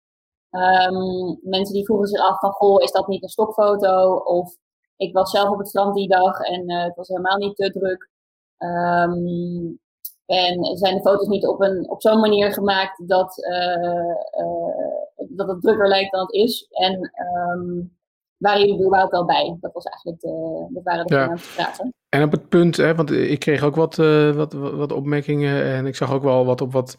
Um, 0.51 1.39
mensen 1.41 1.73
die 1.73 1.85
vroegen 1.85 2.07
zich 2.07 2.21
af 2.21 2.39
van, 2.39 2.51
goh, 2.51 2.81
is 2.83 2.91
dat 2.91 3.07
niet 3.07 3.23
een 3.23 3.29
stokfoto? 3.29 4.15
Of 4.15 4.55
ik 4.97 5.13
was 5.13 5.31
zelf 5.31 5.49
op 5.49 5.57
het 5.57 5.67
strand 5.67 5.95
die 5.95 6.07
dag 6.07 6.39
en 6.39 6.69
uh, 6.69 6.83
het 6.83 6.95
was 6.95 7.07
helemaal 7.07 7.37
niet 7.37 7.55
te 7.55 7.71
druk. 7.71 8.09
Um, 8.57 9.79
en 10.25 10.77
zijn 10.77 10.95
de 10.95 11.01
foto's 11.01 11.27
niet 11.27 11.47
op, 11.47 11.61
een, 11.61 11.89
op 11.89 12.01
zo'n 12.01 12.19
manier 12.19 12.53
gemaakt 12.53 13.07
dat, 13.07 13.37
uh, 13.37 13.93
uh, 14.39 15.27
dat 15.29 15.47
het 15.47 15.61
drukker 15.61 15.87
lijkt 15.87 16.11
dan 16.11 16.21
het 16.21 16.33
is? 16.33 16.67
En 16.69 17.11
um, 17.53 17.97
waren 18.37 18.59
jullie 18.59 18.79
er 18.79 18.85
überhaupt 18.85 19.11
wel 19.11 19.25
bij? 19.25 19.57
Dat 19.59 19.73
was 19.73 19.83
eigenlijk 19.83 20.21
de, 20.21 20.65
dat 20.69 20.83
waren 20.83 21.05
de 21.05 21.15
ja. 21.15 21.37
vragen. 21.37 21.93
En 22.09 22.23
op 22.23 22.31
het 22.31 22.49
punt, 22.49 22.77
hè, 22.77 22.95
want 22.95 23.11
ik 23.11 23.39
kreeg 23.39 23.63
ook 23.63 23.75
wat, 23.75 23.95
wat, 24.35 24.53
wat 24.53 24.91
opmerkingen 24.91 25.63
en 25.63 25.85
ik 25.85 25.95
zag 25.95 26.13
ook 26.13 26.23
wel 26.23 26.45
wat 26.45 26.61
op 26.61 26.71
wat 26.71 26.95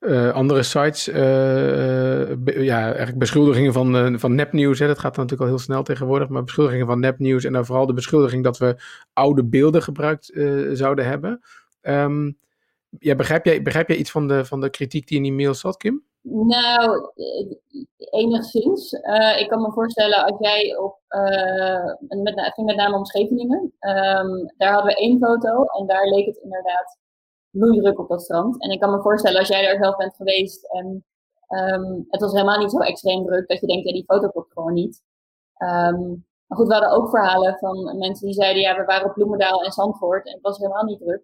uh, 0.00 0.32
andere 0.32 0.62
sites, 0.62 1.08
uh, 1.08 2.64
ja, 2.64 2.84
eigenlijk 2.84 3.18
beschuldigingen 3.18 3.72
van, 3.72 4.18
van 4.18 4.34
nepnieuws. 4.34 4.78
Hè. 4.78 4.86
Dat 4.86 4.98
gaat 4.98 5.16
natuurlijk 5.16 5.42
al 5.42 5.48
heel 5.48 5.58
snel 5.58 5.82
tegenwoordig, 5.82 6.28
maar 6.28 6.44
beschuldigingen 6.44 6.86
van 6.86 7.00
nepnieuws 7.00 7.44
en 7.44 7.52
dan 7.52 7.64
vooral 7.64 7.86
de 7.86 7.92
beschuldiging 7.92 8.44
dat 8.44 8.58
we 8.58 8.76
oude 9.12 9.44
beelden 9.44 9.82
gebruikt 9.82 10.32
zouden 10.72 11.06
hebben. 11.06 11.40
Um, 11.82 12.38
ja, 12.98 13.14
begrijp, 13.14 13.44
jij, 13.44 13.62
begrijp 13.62 13.88
jij 13.88 13.96
iets 13.96 14.10
van 14.10 14.28
de, 14.28 14.44
van 14.44 14.60
de 14.60 14.70
kritiek 14.70 15.06
die 15.06 15.16
in 15.16 15.22
die 15.22 15.32
mail 15.32 15.54
zat, 15.54 15.76
Kim? 15.76 16.04
Nou, 16.22 17.10
enigszins. 18.10 18.92
ik 19.38 19.48
kan 19.48 19.62
me 19.62 19.72
voorstellen 19.72 20.24
als 20.24 20.36
jij 20.38 20.76
op, 20.76 20.98
met, 22.22 22.34
het 22.34 22.54
ging 22.54 22.66
met 22.66 22.76
name 22.76 22.96
om 22.96 23.04
Scheveningen, 23.04 23.72
um, 23.80 24.52
daar 24.56 24.72
hadden 24.72 24.92
we 24.92 25.00
één 25.00 25.18
foto 25.18 25.64
en 25.64 25.86
daar 25.86 26.08
leek 26.08 26.26
het 26.26 26.36
inderdaad 26.36 26.98
bloeidruk 27.50 27.98
op 27.98 28.08
dat 28.08 28.22
strand. 28.22 28.62
En 28.62 28.70
ik 28.70 28.80
kan 28.80 28.90
me 28.90 29.00
voorstellen, 29.00 29.38
als 29.38 29.48
jij 29.48 29.62
daar 29.62 29.82
zelf 29.82 29.96
bent 29.96 30.14
geweest 30.14 30.64
en 30.64 31.04
um, 31.48 32.06
het 32.08 32.20
was 32.20 32.32
helemaal 32.32 32.58
niet 32.58 32.70
zo 32.70 32.78
extreem 32.78 33.24
druk, 33.24 33.48
dat 33.48 33.60
je 33.60 33.66
denkt, 33.66 33.86
ja, 33.86 33.92
die 33.92 34.04
foto 34.04 34.28
klopt 34.28 34.52
gewoon 34.52 34.72
niet. 34.72 35.02
Um, 35.58 36.26
maar 36.46 36.58
goed, 36.58 36.66
we 36.66 36.72
hadden 36.72 36.92
ook 36.92 37.08
verhalen 37.08 37.58
van 37.58 37.98
mensen 37.98 38.26
die 38.26 38.34
zeiden, 38.34 38.62
ja, 38.62 38.76
we 38.76 38.84
waren 38.84 39.06
op 39.08 39.14
Bloemendaal 39.14 39.62
en 39.62 39.72
Zandvoort 39.72 40.26
en 40.26 40.32
het 40.32 40.42
was 40.42 40.58
helemaal 40.58 40.84
niet 40.84 40.98
druk. 40.98 41.22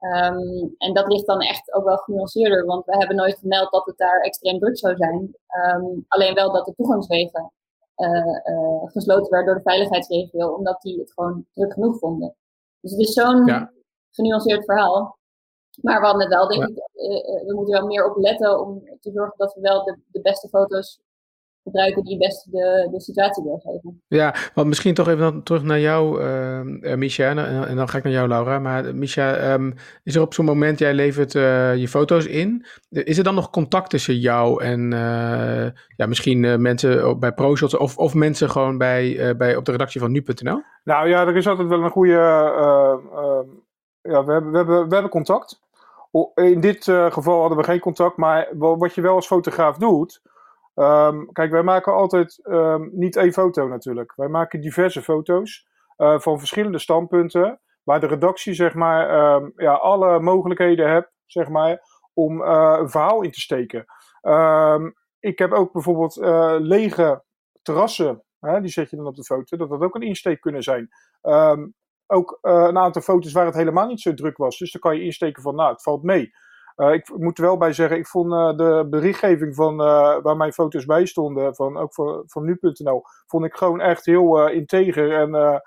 Um, 0.00 0.74
en 0.78 0.94
dat 0.94 1.12
ligt 1.12 1.26
dan 1.26 1.40
echt 1.40 1.72
ook 1.72 1.84
wel 1.84 1.96
genuanceerder, 1.96 2.64
want 2.66 2.84
we 2.84 2.96
hebben 2.96 3.16
nooit 3.16 3.38
gemeld 3.38 3.70
dat 3.70 3.86
het 3.86 3.98
daar 3.98 4.20
extreem 4.20 4.58
druk 4.58 4.78
zou 4.78 4.96
zijn. 4.96 5.36
alleen 6.08 6.34
wel 6.34 6.52
dat 6.52 6.66
de 6.66 6.74
toegangswegen 6.74 7.52
uh, 7.96 8.54
uh, 8.54 8.82
gesloten 8.84 9.30
werden 9.30 9.46
door 9.46 9.62
de 9.62 9.70
veiligheidsregio, 9.70 10.48
omdat 10.48 10.82
die 10.82 10.98
het 10.98 11.12
gewoon 11.12 11.46
druk 11.52 11.72
genoeg 11.72 11.98
vonden. 11.98 12.34
Dus 12.80 12.90
het 12.90 13.00
is 13.00 13.12
zo'n 13.12 13.46
ja. 13.46 13.72
genuanceerd 14.10 14.64
verhaal. 14.64 15.18
Maar 15.82 16.00
we 16.00 16.06
hadden 16.06 16.22
het 16.22 16.34
wel, 16.34 16.48
denk 16.48 16.62
ik, 16.62 16.76
uh, 16.76 17.46
we 17.46 17.52
moeten 17.54 17.74
wel 17.74 17.86
meer 17.86 18.10
op 18.10 18.16
letten 18.16 18.60
om 18.60 18.82
te 19.00 19.10
zorgen 19.10 19.34
dat 19.36 19.54
we 19.54 19.60
wel 19.60 19.84
de, 19.84 19.96
de 20.06 20.20
beste 20.20 20.48
foto's 20.48 21.00
gebruiken 21.62 22.04
die 22.04 22.18
best 22.18 22.52
de, 22.52 22.88
de 22.90 23.00
situatie 23.00 23.44
weergeven. 23.44 24.02
Ja, 24.08 24.34
want 24.54 24.68
misschien 24.68 24.94
toch 24.94 25.08
even 25.08 25.20
dan 25.20 25.42
terug 25.42 25.62
naar 25.62 25.80
jou, 25.80 26.22
uh, 26.22 26.94
Misha, 26.94 27.28
en, 27.28 27.66
en, 27.66 27.76
dan 27.76 27.88
ga 27.88 27.98
ik 27.98 28.04
naar 28.04 28.12
jou, 28.12 28.28
Laura. 28.28 28.58
Maar 28.58 28.94
Misha, 28.94 29.52
um, 29.52 29.74
is 30.02 30.14
er 30.14 30.22
op 30.22 30.34
zo'n 30.34 30.44
moment, 30.44 30.78
jij 30.78 30.94
levert 30.94 31.34
uh, 31.34 31.76
je 31.76 31.88
foto's 31.88 32.26
in, 32.26 32.66
is 32.88 33.18
er 33.18 33.24
dan 33.24 33.34
nog 33.34 33.50
contact 33.50 33.90
tussen 33.90 34.18
jou 34.18 34.64
en 34.64 34.92
uh, 34.92 35.66
ja, 35.96 36.06
misschien 36.06 36.62
mensen 36.62 37.18
bij 37.18 37.32
ProShots 37.32 37.76
of, 37.76 37.96
of 37.96 38.14
mensen 38.14 38.50
gewoon 38.50 38.78
bij, 38.78 39.34
bij, 39.36 39.56
op 39.56 39.64
de 39.64 39.72
redactie 39.72 40.00
van 40.00 40.12
nu.nl? 40.12 40.62
Nou 40.84 41.08
ja, 41.08 41.26
er 41.26 41.36
is 41.36 41.46
altijd 41.46 41.68
wel 41.68 41.82
een 41.82 41.90
goede, 41.90 42.12
ja, 44.02 44.24
we 44.24 44.32
hebben, 44.32 44.50
we, 44.50 44.56
hebben, 44.56 44.88
we 44.88 44.94
hebben 44.94 45.10
contact. 45.10 45.60
In 46.34 46.60
dit 46.60 46.86
uh, 46.86 47.12
geval 47.12 47.40
hadden 47.40 47.58
we 47.58 47.64
geen 47.64 47.80
contact, 47.80 48.16
maar 48.16 48.48
wat 48.58 48.94
je 48.94 49.00
wel 49.00 49.14
als 49.14 49.26
fotograaf 49.26 49.76
doet. 49.76 50.22
Um, 50.74 51.32
kijk, 51.32 51.50
wij 51.50 51.62
maken 51.62 51.92
altijd 51.92 52.40
um, 52.42 52.90
niet 52.92 53.16
één 53.16 53.32
foto 53.32 53.68
natuurlijk. 53.68 54.12
Wij 54.16 54.28
maken 54.28 54.60
diverse 54.60 55.02
foto's 55.02 55.68
uh, 55.98 56.18
van 56.18 56.38
verschillende 56.38 56.78
standpunten. 56.78 57.60
Waar 57.82 58.00
de 58.00 58.06
redactie, 58.06 58.54
zeg 58.54 58.74
maar, 58.74 59.34
um, 59.34 59.52
ja, 59.56 59.72
alle 59.72 60.20
mogelijkheden 60.20 60.90
hebt, 60.90 61.12
zeg 61.26 61.48
maar, 61.48 61.80
om 62.14 62.40
uh, 62.42 62.76
een 62.78 62.90
verhaal 62.90 63.22
in 63.22 63.30
te 63.30 63.40
steken. 63.40 63.84
Ehm, 64.20 64.90
ik 65.18 65.38
heb 65.38 65.52
ook 65.52 65.72
bijvoorbeeld 65.72 66.16
lege 66.62 67.24
terrassen, 67.62 68.24
hè, 68.40 68.60
die 68.60 68.70
zet 68.70 68.90
je 68.90 68.96
dan 68.96 69.06
op 69.06 69.16
de 69.16 69.24
foto, 69.24 69.56
dat 69.56 69.68
dat 69.68 69.80
ook 69.80 69.94
een 69.94 70.02
insteek 70.02 70.40
kunnen 70.40 70.62
zijn. 70.62 70.88
Ook 72.12 72.38
uh, 72.42 72.64
een 72.68 72.78
aantal 72.78 73.02
foto's 73.02 73.32
waar 73.32 73.46
het 73.46 73.54
helemaal 73.54 73.86
niet 73.86 74.00
zo 74.00 74.14
druk 74.14 74.36
was. 74.36 74.58
Dus 74.58 74.72
dan 74.72 74.80
kan 74.80 74.96
je 74.96 75.04
insteken 75.04 75.42
van, 75.42 75.54
nou, 75.54 75.72
het 75.72 75.82
valt 75.82 76.02
mee. 76.02 76.30
Uh, 76.76 76.92
ik 76.92 77.16
moet 77.16 77.38
er 77.38 77.44
wel 77.44 77.56
bij 77.56 77.72
zeggen, 77.72 77.98
ik 77.98 78.06
vond 78.06 78.32
uh, 78.32 78.56
de 78.56 78.86
berichtgeving 78.90 79.54
van 79.54 79.76
waar 80.22 80.36
mijn 80.36 80.52
foto's 80.52 80.84
bij 80.84 81.06
stonden, 81.06 81.54
van, 81.54 81.76
ook 81.76 81.94
van, 81.94 82.22
van 82.26 82.44
nu.nl, 82.44 83.02
vond 83.26 83.44
ik 83.44 83.54
gewoon 83.54 83.80
echt 83.80 84.06
heel 84.06 84.48
integer 84.48 85.12
en 85.12 85.62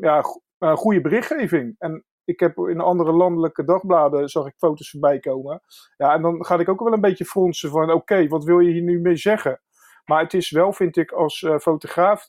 ja, 0.00 0.22
goede 0.58 1.00
berichtgeving. 1.00 1.74
En 1.78 2.04
ik 2.24 2.40
heb 2.40 2.58
in 2.58 2.80
andere 2.80 3.12
landelijke 3.12 3.64
dagbladen 3.64 4.28
zag 4.28 4.46
ik 4.46 4.54
foto's 4.56 4.90
voorbij 4.90 5.18
komen. 5.18 5.60
Ja, 5.96 6.14
en 6.14 6.22
dan 6.22 6.44
ga 6.44 6.58
ik 6.58 6.68
ook 6.68 6.80
wel 6.80 6.92
een 6.92 7.00
beetje 7.00 7.24
fronsen 7.24 7.70
van 7.70 7.92
oké, 7.92 8.28
wat 8.28 8.44
wil 8.44 8.58
je 8.58 8.72
hier 8.72 8.82
nu 8.82 9.00
mee 9.00 9.16
zeggen? 9.16 9.60
Maar 10.04 10.22
het 10.22 10.34
is 10.34 10.50
wel, 10.50 10.72
vind 10.72 10.96
ik, 10.96 11.12
als 11.12 11.46
fotograaf 11.60 12.26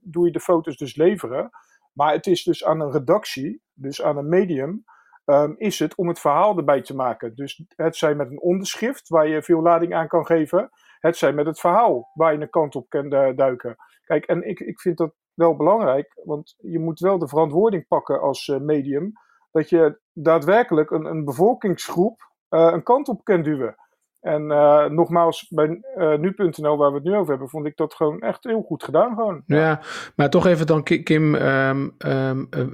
doe 0.00 0.26
je 0.26 0.32
de 0.32 0.40
foto's 0.40 0.76
dus 0.76 0.96
leveren. 0.96 1.50
Maar 1.94 2.12
het 2.12 2.26
is 2.26 2.42
dus 2.42 2.64
aan 2.64 2.80
een 2.80 2.92
redactie, 2.92 3.62
dus 3.72 4.02
aan 4.02 4.16
een 4.16 4.28
medium, 4.28 4.84
um, 5.24 5.54
is 5.58 5.78
het 5.78 5.94
om 5.94 6.08
het 6.08 6.20
verhaal 6.20 6.56
erbij 6.56 6.82
te 6.82 6.94
maken. 6.94 7.34
Dus 7.34 7.64
het 7.76 7.96
zij 7.96 8.14
met 8.14 8.30
een 8.30 8.40
onderschrift 8.40 9.08
waar 9.08 9.28
je 9.28 9.42
veel 9.42 9.62
lading 9.62 9.94
aan 9.94 10.08
kan 10.08 10.26
geven. 10.26 10.70
Het 10.98 11.16
zij 11.16 11.32
met 11.32 11.46
het 11.46 11.60
verhaal 11.60 12.10
waar 12.14 12.32
je 12.32 12.40
een 12.40 12.50
kant 12.50 12.74
op 12.74 12.88
kan 12.88 13.14
uh, 13.14 13.36
duiken. 13.36 13.76
Kijk, 14.04 14.24
en 14.24 14.48
ik, 14.48 14.60
ik 14.60 14.80
vind 14.80 14.96
dat 14.96 15.14
wel 15.34 15.56
belangrijk, 15.56 16.20
want 16.24 16.54
je 16.58 16.78
moet 16.78 17.00
wel 17.00 17.18
de 17.18 17.28
verantwoording 17.28 17.86
pakken 17.88 18.20
als 18.20 18.46
uh, 18.46 18.58
medium, 18.58 19.12
dat 19.50 19.68
je 19.68 20.00
daadwerkelijk 20.12 20.90
een, 20.90 21.04
een 21.04 21.24
bevolkingsgroep 21.24 22.32
uh, 22.50 22.70
een 22.72 22.82
kant 22.82 23.08
op 23.08 23.24
kan 23.24 23.42
duwen. 23.42 23.76
En 24.24 24.42
uh, 24.42 24.86
nogmaals, 24.86 25.46
bij 25.48 25.80
uh, 25.96 26.18
nu.nl, 26.18 26.76
waar 26.76 26.90
we 26.90 26.94
het 26.94 27.04
nu 27.04 27.14
over 27.14 27.30
hebben, 27.30 27.48
vond 27.48 27.66
ik 27.66 27.76
dat 27.76 27.94
gewoon 27.94 28.20
echt 28.20 28.44
heel 28.44 28.62
goed 28.62 28.84
gedaan. 28.84 29.14
Gewoon. 29.14 29.42
Ja, 29.46 29.80
maar 30.16 30.30
toch 30.30 30.46
even 30.46 30.66
dan, 30.66 30.82
Kim. 30.82 31.34
Um, 31.34 31.94
um, 31.98 32.48
uh, 32.50 32.64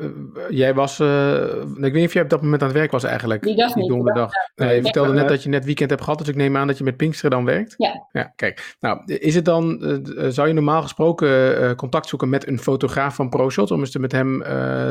jij 0.49 0.75
was. 0.75 1.01
ik 1.01 1.07
weet 1.75 1.93
niet 1.93 2.07
of 2.07 2.13
jij 2.13 2.23
op 2.23 2.29
dat 2.29 2.43
moment 2.43 2.63
aan 2.63 2.69
het 2.69 2.77
werk 2.77 2.91
was 2.91 3.05
eigenlijk. 3.05 3.43
Die 3.43 3.57
dag 3.57 3.73
die 3.73 3.83
niet. 3.83 3.93
donderdag. 3.93 4.31
Nee, 4.55 4.75
je 4.75 4.83
vertelde 4.83 5.13
net 5.13 5.29
dat 5.29 5.43
je 5.43 5.49
net 5.49 5.65
weekend 5.65 5.91
hebt 5.91 6.03
gehad, 6.03 6.19
dus 6.19 6.29
ik 6.29 6.37
neem 6.37 6.57
aan 6.57 6.67
dat 6.67 6.79
je 6.79 6.85
met 6.85 6.97
Pinksteren 6.97 7.31
dan 7.31 7.45
werkt. 7.45 7.75
Ja. 7.77 8.07
Ja, 8.13 8.33
kijk. 8.37 8.77
Nou, 8.81 9.03
is 9.05 9.35
het 9.35 9.45
dan. 9.45 9.79
zou 10.29 10.49
je 10.49 10.55
normaal 10.55 10.83
gesproken 10.83 11.77
contact 11.77 12.09
zoeken 12.09 12.29
met 12.29 12.47
een 12.47 12.59
fotograaf 12.59 13.15
van 13.15 13.29
ProShot 13.29 13.71
om 13.71 13.81
eens 13.81 13.97
met 13.97 14.13
hem 14.13 14.43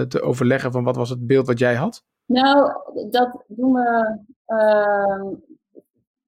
te 0.08 0.22
overleggen 0.22 0.72
van 0.72 0.84
wat 0.84 0.96
was 0.96 1.10
het 1.10 1.28
beeld 1.28 1.48
wat 1.48 1.60
jij 1.60 1.76
had? 1.76 2.04
Nou, 2.26 2.72
dat 3.10 3.44
doen 3.48 3.74
we 3.74 4.20
ehm, 4.46 5.28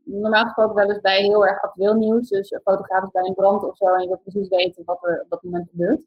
normaal 0.04 0.44
gesproken 0.44 0.76
wel 0.76 0.90
eens 0.90 1.02
bij 1.02 1.22
heel 1.22 1.46
erg 1.46 1.62
actueel 1.62 1.94
nieuws. 1.94 2.30
Dus 2.30 2.60
fotografisch 2.64 3.12
bij 3.12 3.26
een 3.26 3.34
brand 3.34 3.64
of 3.64 3.78
zo 3.78 3.86
en 3.86 4.02
je 4.02 4.08
wil 4.08 4.22
precies 4.24 4.48
weten 4.48 4.84
wat 4.86 5.00
er 5.02 5.22
op 5.22 5.30
dat 5.30 5.44
moment 5.44 5.70
gebeurt. 5.70 6.02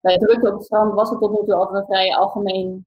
Bij 0.00 0.18
drukte 0.18 0.48
op 0.48 0.54
het 0.54 0.64
strand 0.64 0.94
was 0.94 1.10
het 1.10 1.20
tot 1.20 1.30
nu 1.30 1.46
toe 1.46 1.54
altijd 1.54 1.80
een 1.80 1.86
vrij 1.86 2.16
algemeen 2.16 2.86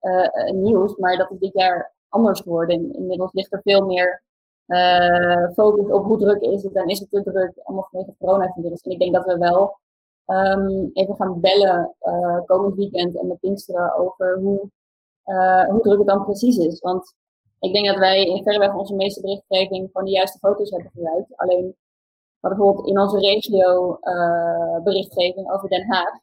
uh, 0.00 0.50
nieuws, 0.50 0.96
maar 0.96 1.16
dat 1.16 1.30
is 1.30 1.38
dit 1.38 1.52
jaar 1.52 1.92
anders 2.08 2.40
geworden. 2.40 2.94
Inmiddels 2.94 3.32
ligt 3.32 3.52
er 3.52 3.60
veel 3.62 3.86
meer 3.86 4.22
uh, 4.66 5.50
focus 5.52 5.90
op 5.90 6.04
hoe 6.04 6.18
druk 6.18 6.40
is 6.40 6.62
het 6.62 6.74
en 6.74 6.86
is 6.86 6.98
het 7.00 7.10
te 7.10 7.22
druk, 7.22 7.52
allemaal 7.62 7.88
vanwege 7.90 8.14
coronavirus. 8.18 8.80
En 8.80 8.90
ik 8.90 8.98
denk 8.98 9.14
dat 9.14 9.24
we 9.24 9.38
wel 9.38 9.78
um, 10.26 10.90
even 10.92 11.16
gaan 11.16 11.40
bellen 11.40 11.94
komend 12.46 12.74
weekend 12.74 13.18
en 13.18 13.26
met 13.26 13.40
Pinksteren 13.40 13.96
over 13.96 14.38
hoe, 14.38 14.70
hoe 15.70 15.80
druk 15.82 15.98
het 15.98 16.06
dan 16.06 16.24
precies 16.24 16.56
is. 16.56 16.80
Want 16.80 17.14
ik 17.64 17.72
denk 17.72 17.86
dat 17.86 17.96
wij 17.96 18.24
in 18.24 18.42
verreweg 18.42 18.74
onze 18.74 18.94
meeste 18.94 19.20
berichtgeving 19.20 19.90
van 19.92 20.04
de 20.04 20.10
juiste 20.10 20.38
foto's 20.38 20.70
hebben 20.70 20.90
gebruikt. 20.94 21.36
Alleen 21.36 21.76
bijvoorbeeld 22.40 22.86
in 22.86 22.98
onze 22.98 23.18
regio 23.18 23.98
uh, 24.02 24.82
berichtgeving 24.82 25.52
over 25.52 25.68
Den 25.68 25.92
Haag 25.92 26.22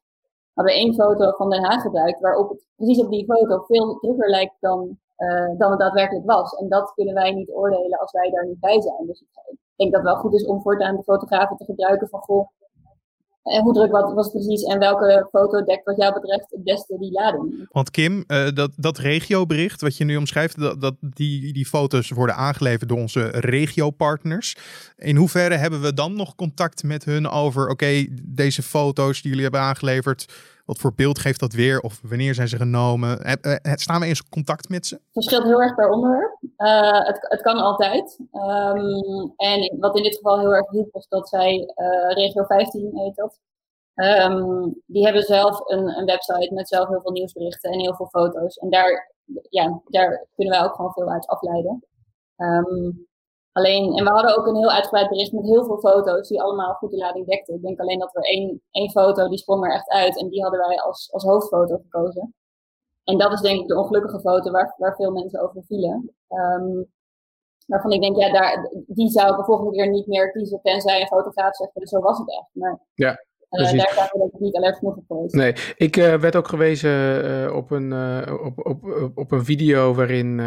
hadden 0.54 0.74
we 0.74 0.80
één 0.80 0.94
foto 0.94 1.32
van 1.32 1.50
Den 1.50 1.64
Haag 1.64 1.82
gebruikt, 1.82 2.20
waarop 2.20 2.50
het 2.50 2.66
precies 2.76 3.04
op 3.04 3.12
die 3.12 3.26
foto 3.26 3.64
veel 3.68 4.00
drukker 4.00 4.30
lijkt 4.30 4.56
dan, 4.60 5.00
uh, 5.18 5.58
dan 5.58 5.70
het 5.72 5.80
daadwerkelijk 5.80 6.26
was. 6.26 6.54
En 6.54 6.70
dat 6.70 6.94
kunnen 6.94 7.14
wij 7.14 7.32
niet 7.32 7.52
oordelen 7.52 8.00
als 8.00 8.12
wij 8.12 8.30
daar 8.30 8.48
niet 8.48 8.60
bij 8.60 8.82
zijn. 8.82 9.06
Dus 9.06 9.22
ik 9.22 9.58
denk 9.76 9.92
dat 9.92 10.02
het 10.02 10.12
wel 10.12 10.22
goed 10.22 10.34
is 10.34 10.46
om 10.46 10.62
voortaan 10.62 10.96
de 10.96 11.04
fotografen 11.04 11.58
te 11.58 11.66
gebruiken 11.66 12.10
van 12.10 12.20
goh, 12.20 12.48
en 13.44 13.62
hoe 13.62 13.74
druk 13.74 13.92
was 13.92 14.32
precies 14.32 14.64
en 14.64 14.80
welke 14.80 15.28
foto 15.32 15.64
dekt 15.64 15.86
wat 15.86 15.98
jou 15.98 16.14
betreft 16.14 16.46
het 16.50 16.64
beste 16.64 16.98
die 17.00 17.12
lading? 17.12 17.68
Want 17.72 17.92
Kim, 17.92 18.24
uh, 18.28 18.50
dat, 18.54 18.72
dat 18.76 18.98
regiobericht 18.98 19.82
wat 19.82 19.98
je 19.98 20.04
nu 20.04 20.18
omschrijft, 20.18 20.60
dat, 20.60 20.82
dat 20.82 20.96
die, 21.00 21.54
die 21.54 21.66
foto's 21.66 22.10
worden 22.10 22.36
aangeleverd 22.36 22.90
door 22.90 22.98
onze 22.98 23.28
regiopartners. 23.28 24.56
In 24.98 25.16
hoeverre 25.16 25.56
hebben 25.56 25.82
we 25.82 25.94
dan 25.94 26.16
nog 26.16 26.36
contact 26.36 26.84
met 26.84 27.06
hun 27.06 27.30
over, 27.30 27.70
oké, 27.70 28.06
deze 28.24 28.64
foto's 28.64 29.22
die 29.22 29.30
jullie 29.30 29.44
hebben 29.44 29.62
aangeleverd, 29.62 30.34
wat 30.72 30.80
voor 30.80 30.94
beeld 30.96 31.20
geeft 31.20 31.40
dat 31.40 31.54
weer? 31.54 31.80
Of 31.80 32.02
wanneer 32.04 32.34
zijn 32.34 32.48
ze 32.48 32.58
genomen? 32.58 33.20
Uh, 33.46 33.56
staan 33.64 34.00
we 34.00 34.06
eens 34.06 34.30
contact 34.30 34.70
met 34.70 34.86
ze? 34.86 34.96
Het 34.96 35.04
verschilt 35.12 35.44
heel 35.44 35.62
erg 35.62 35.76
per 35.76 35.90
onderwerp. 35.90 36.38
Uh, 36.58 37.06
het, 37.06 37.18
het 37.22 37.42
kan 37.42 37.58
altijd. 37.58 38.20
Um, 38.34 39.34
en 39.36 39.80
wat 39.80 39.98
in 39.98 40.04
dit 40.04 40.16
geval 40.16 40.40
heel 40.40 40.56
erg 40.56 40.70
hielp 40.70 40.92
was 40.92 41.08
dat 41.08 41.30
zij, 41.30 41.74
uh, 41.76 42.16
Regio 42.16 42.44
15 42.44 42.92
heet 42.94 43.16
dat, 43.16 43.40
um, 43.96 44.82
die 44.86 45.04
hebben 45.04 45.24
zelf 45.24 45.70
een, 45.70 45.98
een, 45.98 46.06
website 46.06 46.54
met 46.54 46.68
zelf 46.68 46.88
heel 46.88 47.02
veel 47.02 47.12
nieuwsberichten 47.12 47.72
en 47.72 47.80
heel 47.80 47.96
veel 47.96 48.08
foto's. 48.08 48.58
En 48.58 48.70
daar, 48.70 49.14
ja, 49.50 49.82
daar 49.86 50.28
kunnen 50.36 50.54
wij 50.54 50.64
ook 50.64 50.76
gewoon 50.76 50.94
veel 50.94 51.12
uit 51.12 51.28
afleiden. 51.28 51.86
Um, 52.38 53.08
Alleen, 53.52 53.98
en 53.98 54.04
we 54.04 54.10
hadden 54.10 54.38
ook 54.38 54.48
een 54.48 54.56
heel 54.56 54.72
uitgebreid 54.72 55.10
bericht 55.10 55.32
met 55.32 55.46
heel 55.46 55.66
veel 55.66 55.78
foto's 55.78 56.28
die 56.28 56.42
allemaal 56.42 56.74
goed 56.74 56.92
de 56.92 56.98
lading 56.98 57.26
dekten. 57.26 57.56
Ik 57.56 57.62
denk 57.62 57.80
alleen 57.80 58.00
dat 58.00 58.16
er 58.16 58.24
één, 58.24 58.62
één 58.72 58.92
foto, 58.92 59.30
die 59.30 59.38
sprong 59.38 59.66
er 59.66 59.74
echt 59.74 59.90
uit 59.90 60.20
en 60.20 60.30
die 60.30 60.42
hadden 60.42 60.60
wij 60.60 60.82
als, 60.82 61.12
als 61.12 61.24
hoofdfoto 61.24 61.78
gekozen. 61.78 62.34
En 63.04 63.18
dat 63.18 63.34
is 63.34 63.42
denk 63.42 63.62
ik 63.62 63.68
de 63.68 63.78
ongelukkige 63.78 64.20
foto 64.20 64.52
waar, 64.52 64.76
waar 64.78 64.96
veel 64.96 65.12
mensen 65.12 65.42
over 65.42 65.64
vielen. 65.64 66.14
Um, 66.30 66.90
waarvan 67.66 67.92
ik 67.92 68.02
denk, 68.02 68.18
ja, 68.18 68.32
daar, 68.32 68.70
die 68.88 69.10
zou 69.10 69.32
ik 69.32 69.38
de 69.38 69.44
volgende 69.44 69.72
keer 69.72 69.90
niet 69.90 70.08
meer 70.08 70.32
kiezen, 70.32 70.60
tenzij 70.62 71.02
een 71.02 71.08
fotograaf 71.08 71.56
zegt, 71.56 71.72
zo 71.74 72.00
was 72.00 72.18
het 72.18 72.30
echt. 72.30 72.50
Maar 72.52 72.80
ja. 72.94 73.26
Uh, 73.52 73.60
daar 73.60 73.70
zijn 73.70 74.10
we 74.12 74.20
denk 74.20 74.34
ik 74.34 74.40
niet 74.40 74.56
alert 74.56 74.78
genoeg 74.78 74.96
op 74.96 75.04
geweest. 75.08 75.34
Nee, 75.34 75.54
ik 75.76 75.98
uh, 75.98 76.16
werd 76.16 76.36
ook 76.36 76.48
gewezen 76.48 77.26
uh, 77.26 77.56
op, 77.56 77.72
een, 77.72 77.94
op, 78.40 78.66
op, 78.66 79.12
op 79.16 79.32
een 79.32 79.46
video 79.46 79.94
waarin, 79.94 80.38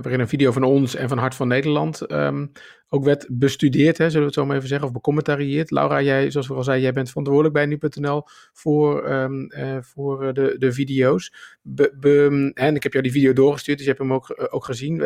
waarin 0.00 0.20
een 0.20 0.28
video 0.28 0.52
van 0.52 0.62
ons 0.62 0.94
en 0.94 1.08
van 1.08 1.18
Hart 1.18 1.34
van 1.34 1.48
Nederland 1.48 2.10
um, 2.12 2.52
ook 2.88 3.04
werd 3.04 3.26
bestudeerd, 3.30 3.98
hè, 3.98 4.04
zullen 4.04 4.20
we 4.20 4.26
het 4.26 4.34
zo 4.34 4.46
maar 4.46 4.56
even 4.56 4.68
zeggen, 4.68 4.86
of 4.86 4.92
becommentarieerd. 4.92 5.70
Laura, 5.70 6.02
jij, 6.02 6.30
zoals 6.30 6.48
we 6.48 6.54
al 6.54 6.62
zeiden, 6.62 6.84
jij 6.84 6.94
bent 6.94 7.08
verantwoordelijk 7.08 7.54
bij 7.54 7.66
nu.nl 7.66 8.22
voor, 8.52 9.10
um, 9.12 9.48
voor 9.80 10.34
de, 10.34 10.54
de 10.58 10.72
video's. 10.72 11.32
Be, 11.62 11.96
be, 12.00 12.50
en 12.54 12.74
ik 12.74 12.82
heb 12.82 12.92
jou 12.92 13.04
die 13.04 13.12
video 13.12 13.32
doorgestuurd, 13.32 13.78
dus 13.78 13.86
je 13.86 13.92
hebt 13.92 14.02
hem 14.02 14.12
ook, 14.12 14.48
ook 14.50 14.64
gezien. 14.64 14.96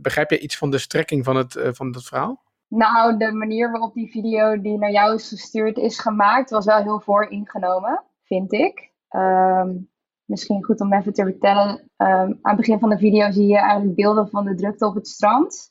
Begrijp 0.00 0.30
jij 0.30 0.38
iets 0.38 0.56
van 0.56 0.70
de 0.70 0.78
strekking 0.78 1.24
van 1.24 1.36
het, 1.36 1.58
van 1.72 1.86
het 1.92 2.04
verhaal? 2.04 2.46
Nou, 2.68 3.16
de 3.16 3.32
manier 3.32 3.70
waarop 3.70 3.94
die 3.94 4.10
video 4.10 4.60
die 4.60 4.78
naar 4.78 4.90
jou 4.90 5.14
is 5.14 5.28
gestuurd 5.28 5.76
is 5.76 5.98
gemaakt, 5.98 6.50
was 6.50 6.64
wel 6.64 6.82
heel 6.82 7.00
vooringenomen, 7.00 8.04
vind 8.24 8.52
ik. 8.52 8.92
Um, 9.10 9.90
misschien 10.24 10.64
goed 10.64 10.80
om 10.80 10.92
even 10.92 11.12
te 11.12 11.22
vertellen. 11.22 11.70
Um, 11.70 11.88
aan 11.96 12.38
het 12.42 12.56
begin 12.56 12.78
van 12.78 12.90
de 12.90 12.98
video 12.98 13.30
zie 13.30 13.46
je 13.46 13.58
eigenlijk 13.58 13.94
beelden 13.94 14.28
van 14.28 14.44
de 14.44 14.54
drukte 14.54 14.86
op 14.86 14.94
het 14.94 15.08
strand. 15.08 15.70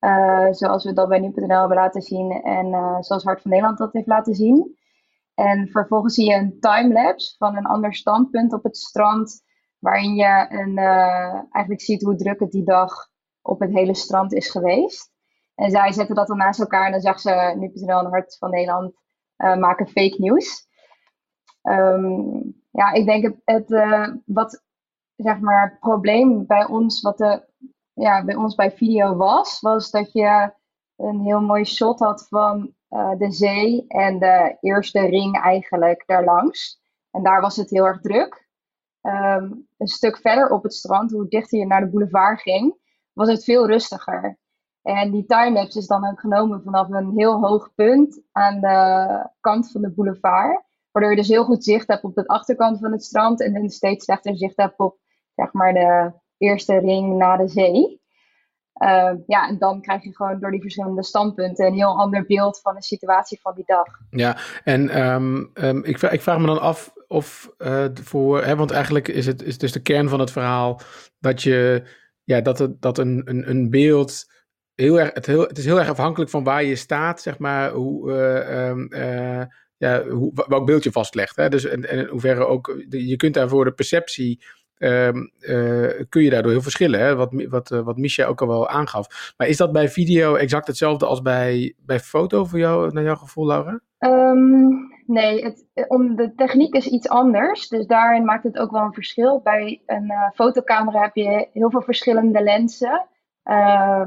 Uh, 0.00 0.46
zoals 0.50 0.84
we 0.84 0.92
dat 0.92 1.08
bij 1.08 1.18
nu.nl 1.18 1.58
hebben 1.58 1.76
laten 1.76 2.02
zien 2.02 2.30
en 2.30 2.66
uh, 2.66 2.96
zoals 3.00 3.24
Hart 3.24 3.42
van 3.42 3.50
Nederland 3.50 3.78
dat 3.78 3.92
heeft 3.92 4.06
laten 4.06 4.34
zien. 4.34 4.76
En 5.34 5.68
vervolgens 5.68 6.14
zie 6.14 6.30
je 6.30 6.34
een 6.34 6.60
timelapse 6.60 7.36
van 7.36 7.56
een 7.56 7.66
ander 7.66 7.94
standpunt 7.94 8.52
op 8.52 8.62
het 8.62 8.76
strand, 8.76 9.42
waarin 9.78 10.14
je 10.14 10.46
een, 10.48 10.78
uh, 10.78 11.34
eigenlijk 11.34 11.80
ziet 11.80 12.02
hoe 12.02 12.16
druk 12.16 12.40
het 12.40 12.50
die 12.50 12.64
dag 12.64 12.92
op 13.42 13.60
het 13.60 13.72
hele 13.72 13.94
strand 13.94 14.32
is 14.32 14.50
geweest. 14.50 15.16
En 15.58 15.70
zij 15.70 15.92
zetten 15.92 16.14
dat 16.14 16.26
dan 16.26 16.36
naast 16.36 16.60
elkaar 16.60 16.84
en 16.86 16.92
dan 16.92 17.00
zag 17.00 17.20
ze 17.20 17.54
nu.nl 17.56 17.98
en 17.98 18.10
Hart 18.10 18.36
van 18.38 18.50
Nederland 18.50 18.92
uh, 19.38 19.56
maken 19.56 19.86
fake 19.86 20.16
news. 20.18 20.66
Um, 21.62 22.62
ja, 22.70 22.92
ik 22.92 23.06
denk 23.06 23.24
het, 23.24 23.36
het 23.44 23.70
uh, 23.70 24.08
wat 24.24 24.64
zeg 25.16 25.40
maar 25.40 25.76
probleem 25.80 26.46
bij 26.46 26.66
ons, 26.66 27.00
wat 27.00 27.18
de, 27.18 27.48
ja, 27.92 28.24
bij 28.24 28.34
ons 28.34 28.54
bij 28.54 28.70
video 28.70 29.16
was, 29.16 29.60
was 29.60 29.90
dat 29.90 30.12
je 30.12 30.52
een 30.96 31.20
heel 31.20 31.40
mooi 31.40 31.64
shot 31.64 31.98
had 31.98 32.26
van 32.28 32.74
uh, 32.90 33.16
de 33.18 33.30
zee 33.30 33.84
en 33.88 34.18
de 34.18 34.56
eerste 34.60 35.00
ring 35.00 35.40
eigenlijk 35.40 36.02
daarlangs. 36.06 36.80
En 37.10 37.22
daar 37.22 37.40
was 37.40 37.56
het 37.56 37.70
heel 37.70 37.86
erg 37.86 38.00
druk. 38.00 38.48
Um, 39.02 39.68
een 39.76 39.86
stuk 39.86 40.18
verder 40.18 40.50
op 40.50 40.62
het 40.62 40.74
strand, 40.74 41.10
hoe 41.10 41.28
dichter 41.28 41.58
je 41.58 41.66
naar 41.66 41.80
de 41.80 41.90
boulevard 41.90 42.40
ging, 42.40 42.76
was 43.12 43.28
het 43.28 43.44
veel 43.44 43.66
rustiger. 43.66 44.38
En 44.82 45.10
die 45.10 45.26
timelapse 45.26 45.78
is 45.78 45.86
dan 45.86 46.06
ook 46.06 46.20
genomen 46.20 46.62
vanaf 46.62 46.88
een 46.90 47.12
heel 47.16 47.40
hoog 47.40 47.74
punt 47.74 48.22
aan 48.32 48.60
de 48.60 49.30
kant 49.40 49.70
van 49.70 49.82
de 49.82 49.90
boulevard. 49.90 50.62
Waardoor 50.90 51.10
je 51.10 51.18
dus 51.18 51.28
heel 51.28 51.44
goed 51.44 51.64
zicht 51.64 51.88
hebt 51.88 52.04
op 52.04 52.14
de 52.14 52.26
achterkant 52.26 52.78
van 52.78 52.92
het 52.92 53.04
strand 53.04 53.42
en 53.42 53.52
dan 53.52 53.68
steeds 53.68 54.04
slechter 54.04 54.36
zicht 54.36 54.56
hebt 54.56 54.78
op 54.78 54.98
zeg 55.34 55.52
maar, 55.52 55.72
de 55.72 56.12
eerste 56.38 56.78
ring 56.78 57.16
na 57.16 57.36
de 57.36 57.48
zee. 57.48 58.00
Uh, 58.82 59.12
ja, 59.26 59.48
en 59.48 59.58
dan 59.58 59.80
krijg 59.80 60.04
je 60.04 60.16
gewoon 60.16 60.40
door 60.40 60.50
die 60.50 60.60
verschillende 60.60 61.04
standpunten 61.04 61.66
een 61.66 61.74
heel 61.74 61.98
ander 61.98 62.26
beeld 62.26 62.60
van 62.60 62.74
de 62.74 62.82
situatie 62.82 63.40
van 63.40 63.54
die 63.54 63.64
dag. 63.66 63.86
Ja, 64.10 64.36
en 64.64 65.02
um, 65.08 65.50
um, 65.54 65.84
ik, 65.84 66.02
ik, 66.02 66.22
vraag 66.22 66.38
me 66.38 66.46
dan 66.46 66.60
af 66.60 66.92
of 67.08 67.50
uh, 67.58 67.84
voor, 67.94 68.44
hè, 68.44 68.56
want 68.56 68.70
eigenlijk 68.70 69.08
is 69.08 69.26
het 69.26 69.42
is 69.42 69.58
dus 69.58 69.72
de 69.72 69.82
kern 69.82 70.08
van 70.08 70.20
het 70.20 70.30
verhaal 70.30 70.80
dat 71.18 71.42
je, 71.42 71.82
ja, 72.24 72.40
dat, 72.40 72.58
het, 72.58 72.82
dat 72.82 72.98
een, 72.98 73.22
een, 73.24 73.50
een 73.50 73.70
beeld 73.70 74.26
heel 74.80 75.00
erg, 75.00 75.10
het, 75.14 75.58
is 75.58 75.64
heel 75.64 75.78
erg 75.78 75.88
afhankelijk 75.88 76.30
van 76.30 76.44
waar 76.44 76.64
je 76.64 76.76
staat, 76.76 77.22
zeg 77.22 77.38
maar, 77.38 77.70
hoe, 77.70 78.10
uh, 78.90 79.42
ja, 79.76 80.04
hoe, 80.04 80.44
welk 80.46 80.66
beeld 80.66 80.84
je 80.84 80.92
vastlegt. 80.92 81.36
Hè? 81.36 81.48
Dus 81.48 81.64
en, 81.64 82.06
hoeverre 82.06 82.46
ook, 82.46 82.82
je 82.88 83.16
kunt 83.16 83.34
daarvoor 83.34 83.64
de 83.64 83.72
perceptie 83.72 84.42
Um, 84.80 85.30
uh, 85.40 85.90
kun 86.08 86.22
je 86.22 86.30
daardoor 86.30 86.52
heel 86.52 86.62
verschillen. 86.62 87.00
Hè? 87.00 87.16
Wat, 87.16 87.44
wat, 87.48 87.68
wat 87.68 87.96
Misha 87.96 88.24
ook 88.26 88.40
al 88.40 88.48
wel 88.48 88.68
aangaf. 88.68 89.32
Maar 89.36 89.48
is 89.48 89.56
dat 89.56 89.72
bij 89.72 89.88
video 89.88 90.34
exact 90.34 90.66
hetzelfde 90.66 91.06
als 91.06 91.22
bij, 91.22 91.74
bij 91.78 92.00
foto 92.00 92.44
voor 92.44 92.58
jou, 92.58 92.92
naar 92.92 93.02
jouw 93.02 93.14
gevoel, 93.14 93.46
Laura? 93.46 93.80
Um, 93.98 94.92
nee, 95.06 95.44
het, 95.44 95.66
om 95.88 96.16
de 96.16 96.34
techniek 96.34 96.74
is 96.74 96.86
iets 96.86 97.08
anders. 97.08 97.68
Dus 97.68 97.86
daarin 97.86 98.24
maakt 98.24 98.44
het 98.44 98.58
ook 98.58 98.70
wel 98.70 98.82
een 98.82 98.92
verschil. 98.92 99.40
Bij 99.42 99.82
een 99.86 100.12
fotocamera 100.34 101.00
heb 101.00 101.14
je 101.14 101.48
heel 101.52 101.70
veel 101.70 101.82
verschillende 101.82 102.42
lenzen. 102.42 103.08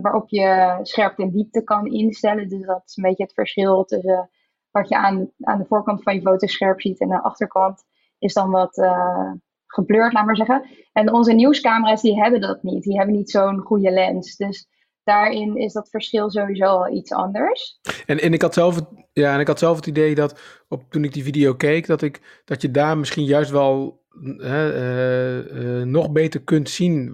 Waarop 0.01 0.29
je 0.29 0.79
scherpte 0.81 1.21
en 1.21 1.31
diepte 1.31 1.63
kan 1.63 1.85
instellen. 1.85 2.47
Dus 2.47 2.65
dat 2.65 2.81
is 2.85 2.97
een 2.97 3.03
beetje 3.03 3.23
het 3.23 3.33
verschil 3.33 3.83
tussen 3.83 4.29
wat 4.71 4.89
je 4.89 4.97
aan, 4.97 5.31
aan 5.39 5.57
de 5.57 5.65
voorkant 5.65 6.03
van 6.03 6.15
je 6.15 6.21
foto 6.21 6.47
scherp 6.47 6.81
ziet 6.81 6.99
en 6.99 7.07
de 7.07 7.23
achterkant 7.23 7.83
is 8.19 8.33
dan 8.33 8.49
wat 8.49 8.77
geblurred, 9.71 10.13
laat 10.13 10.25
maar 10.25 10.35
zeggen. 10.35 10.65
En 10.93 11.13
onze 11.13 11.33
nieuwscamera's 11.33 12.01
die 12.01 12.21
hebben 12.21 12.41
dat 12.41 12.63
niet. 12.63 12.83
Die 12.83 12.97
hebben 12.97 13.15
niet 13.15 13.31
zo'n 13.31 13.59
goede 13.59 13.91
lens. 13.91 14.35
Dus 14.35 14.67
daarin 15.03 15.55
is 15.55 15.73
dat 15.73 15.89
verschil 15.89 16.29
sowieso 16.29 16.65
al 16.65 16.93
iets 16.93 17.11
anders. 17.11 17.79
En, 18.05 18.19
en, 18.19 18.33
ik, 18.33 18.41
had 18.41 18.53
zelf 18.53 18.75
het, 18.75 18.85
ja, 19.13 19.33
en 19.33 19.39
ik 19.39 19.47
had 19.47 19.59
zelf 19.59 19.75
het 19.75 19.87
idee 19.87 20.15
dat 20.15 20.63
op, 20.67 20.83
toen 20.89 21.03
ik 21.03 21.13
die 21.13 21.23
video 21.23 21.53
keek, 21.53 21.87
dat, 21.87 22.01
ik, 22.01 22.41
dat 22.45 22.61
je 22.61 22.71
daar 22.71 22.97
misschien 22.97 23.25
juist 23.25 23.51
wel 23.51 24.00
nog 25.83 26.11
beter 26.11 26.43
kunt 26.43 26.69
zien 26.69 27.11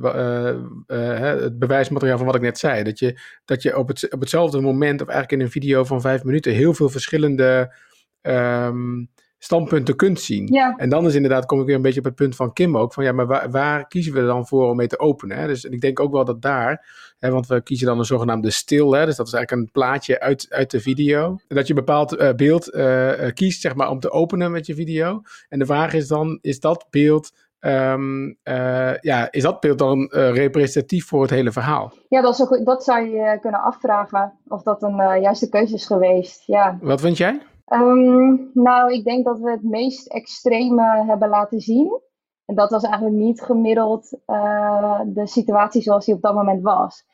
het 0.88 1.60
bewijsmateriaal 1.60 2.18
van 2.18 2.26
wat 2.26 2.36
ik 2.36 2.42
net 2.42 2.58
zei. 2.58 2.84
Dat 2.84 3.00
je, 3.00 3.20
dat 3.46 3.62
je 3.62 3.78
op, 3.78 3.88
het, 3.88 4.14
op 4.14 4.20
hetzelfde 4.20 4.62
moment, 4.62 5.02
of 5.02 5.08
eigenlijk 5.08 5.40
in 5.40 5.46
een 5.48 5.52
video 5.52 5.84
van 5.84 6.02
vijf 6.02 6.24
minuten, 6.24 6.54
heel 6.54 6.74
veel 6.74 6.90
verschillende. 6.90 7.76
Um, 8.22 9.10
standpunten 9.40 9.96
kunt 9.96 10.20
zien. 10.20 10.48
Ja. 10.48 10.76
En 10.78 10.90
dan 10.90 11.06
is 11.06 11.16
inderdaad, 11.16 11.46
kom 11.46 11.60
ik 11.60 11.66
weer 11.66 11.76
een 11.76 11.82
beetje 11.82 12.00
op 12.00 12.06
het 12.06 12.16
punt 12.16 12.36
van 12.36 12.54
Kim 12.54 12.78
ook, 12.78 12.94
van 12.94 13.04
ja, 13.04 13.12
maar 13.12 13.28
waar, 13.28 13.52
waar 13.52 13.88
kiezen 13.88 14.14
we 14.14 14.22
dan 14.22 14.48
voor 14.48 14.70
om 14.70 14.76
mee 14.76 14.88
te 14.88 15.00
openen? 15.00 15.38
Hè? 15.38 15.48
Dus 15.48 15.64
ik 15.64 15.82
denk 15.82 16.00
ook 16.00 16.12
wel 16.12 16.26
dat 16.26 16.42
daar, 16.42 16.86
hè, 17.20 17.32
want 17.32 17.48
we 17.48 17.62
kiezen 17.62 17.88
dan 17.88 18.00
een 18.00 18.06
zogenaamde 18.06 18.52
stil, 18.52 18.92
hè, 18.92 19.06
dus 19.06 19.16
dat 19.16 19.28
is 19.28 19.34
eigenlijk 19.34 19.64
een 19.64 19.72
plaatje 19.72 20.20
uit, 20.20 20.46
uit 20.50 20.72
de 20.72 20.80
video. 20.80 21.38
Dat 21.48 21.68
je 21.68 21.74
een 21.74 21.86
bepaald 21.86 22.20
uh, 22.20 22.34
beeld 22.34 22.74
uh, 22.74 23.12
kiest, 23.34 23.62
zeg 23.62 23.76
maar, 23.76 23.90
om 23.90 24.00
te 24.00 24.12
openen 24.12 24.52
met 24.52 24.66
je 24.66 24.76
video. 24.76 25.22
En 25.50 25.60
de 25.60 25.66
vraag 25.66 25.94
is 25.94 26.08
dan, 26.08 26.40
is 26.42 26.60
dat 26.60 26.86
beeld 26.90 27.46
Um, 27.60 28.38
uh, 28.44 28.98
ja, 29.00 29.32
is 29.32 29.44
dat 29.44 29.60
beeld 29.60 29.78
dan 29.78 30.08
representatief 30.12 31.08
voor 31.08 31.22
het 31.22 31.30
hele 31.30 31.52
verhaal? 31.52 31.94
Ja, 32.10 32.22
dat, 32.22 32.34
is 32.34 32.42
ook, 32.42 32.66
dat 32.66 32.84
zou 32.84 33.10
je 33.10 33.38
kunnen 33.42 33.62
afvragen 33.62 34.34
of 34.48 34.64
dat 34.64 34.84
een 34.84 35.22
juiste 35.22 35.50
keuze 35.50 35.74
is 35.74 35.86
geweest. 35.86 36.44
Ja. 36.46 36.78
Wat 36.82 37.02
vind 37.02 37.18
jij? 37.18 37.42
Um, 37.74 38.50
nou, 38.54 38.94
ik 38.94 39.04
denk 39.04 39.26
dat 39.26 39.40
we 39.40 39.52
het 39.52 39.64
meest 39.64 40.08
extreme 40.08 41.06
hebben 41.08 41.30
laten 41.30 41.60
zien. 41.60 42.02
En 42.46 42.56
dat 42.56 42.70
was 42.70 42.84
eigenlijk 42.84 43.16
niet 43.16 43.42
gemiddeld 43.42 44.18
uh, 44.28 45.00
de 45.06 45.28
situatie 45.28 45.82
zoals 45.82 46.06
die 46.06 46.16
op 46.16 46.22
dat 46.22 46.34
moment 46.34 46.62
was. 46.62 47.06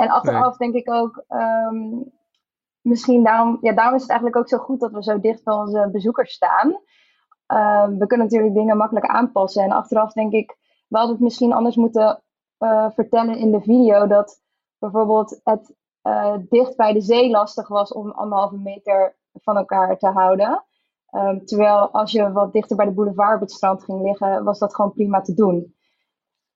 En 0.00 0.08
achteraf 0.08 0.58
nee. 0.58 0.70
denk 0.70 0.86
ik 0.86 0.94
ook, 0.94 1.24
um, 1.28 2.12
misschien 2.80 3.24
daarom, 3.24 3.58
ja, 3.60 3.72
daarom 3.72 3.94
is 3.94 4.00
het 4.00 4.10
eigenlijk 4.10 4.40
ook 4.40 4.48
zo 4.48 4.58
goed 4.58 4.80
dat 4.80 4.92
we 4.92 5.02
zo 5.02 5.20
dicht 5.20 5.44
bij 5.44 5.54
onze 5.54 5.88
bezoekers 5.92 6.32
staan. 6.32 6.68
Uh, 7.52 7.86
we 7.98 8.06
kunnen 8.06 8.26
natuurlijk 8.26 8.54
dingen 8.54 8.76
makkelijk 8.76 9.06
aanpassen. 9.06 9.62
En 9.62 9.70
achteraf 9.70 10.12
denk 10.12 10.32
ik, 10.32 10.56
we 10.88 10.96
hadden 10.96 11.14
het 11.14 11.24
misschien 11.24 11.52
anders 11.52 11.76
moeten 11.76 12.22
uh, 12.58 12.90
vertellen 12.90 13.36
in 13.36 13.50
de 13.50 13.60
video. 13.60 14.06
Dat 14.06 14.40
bijvoorbeeld 14.78 15.40
het 15.44 15.74
uh, 16.02 16.34
dicht 16.48 16.76
bij 16.76 16.92
de 16.92 17.00
zee 17.00 17.30
lastig 17.30 17.68
was 17.68 17.92
om 17.92 18.10
anderhalve 18.10 18.56
meter 18.56 19.16
van 19.32 19.56
elkaar 19.56 19.98
te 19.98 20.08
houden. 20.08 20.64
Um, 21.10 21.44
terwijl 21.44 21.90
als 21.90 22.12
je 22.12 22.32
wat 22.32 22.52
dichter 22.52 22.76
bij 22.76 22.86
de 22.86 22.92
boulevard 22.92 23.34
op 23.34 23.40
het 23.40 23.52
strand 23.52 23.84
ging 23.84 24.02
liggen, 24.02 24.44
was 24.44 24.58
dat 24.58 24.74
gewoon 24.74 24.92
prima 24.92 25.20
te 25.20 25.34
doen. 25.34 25.74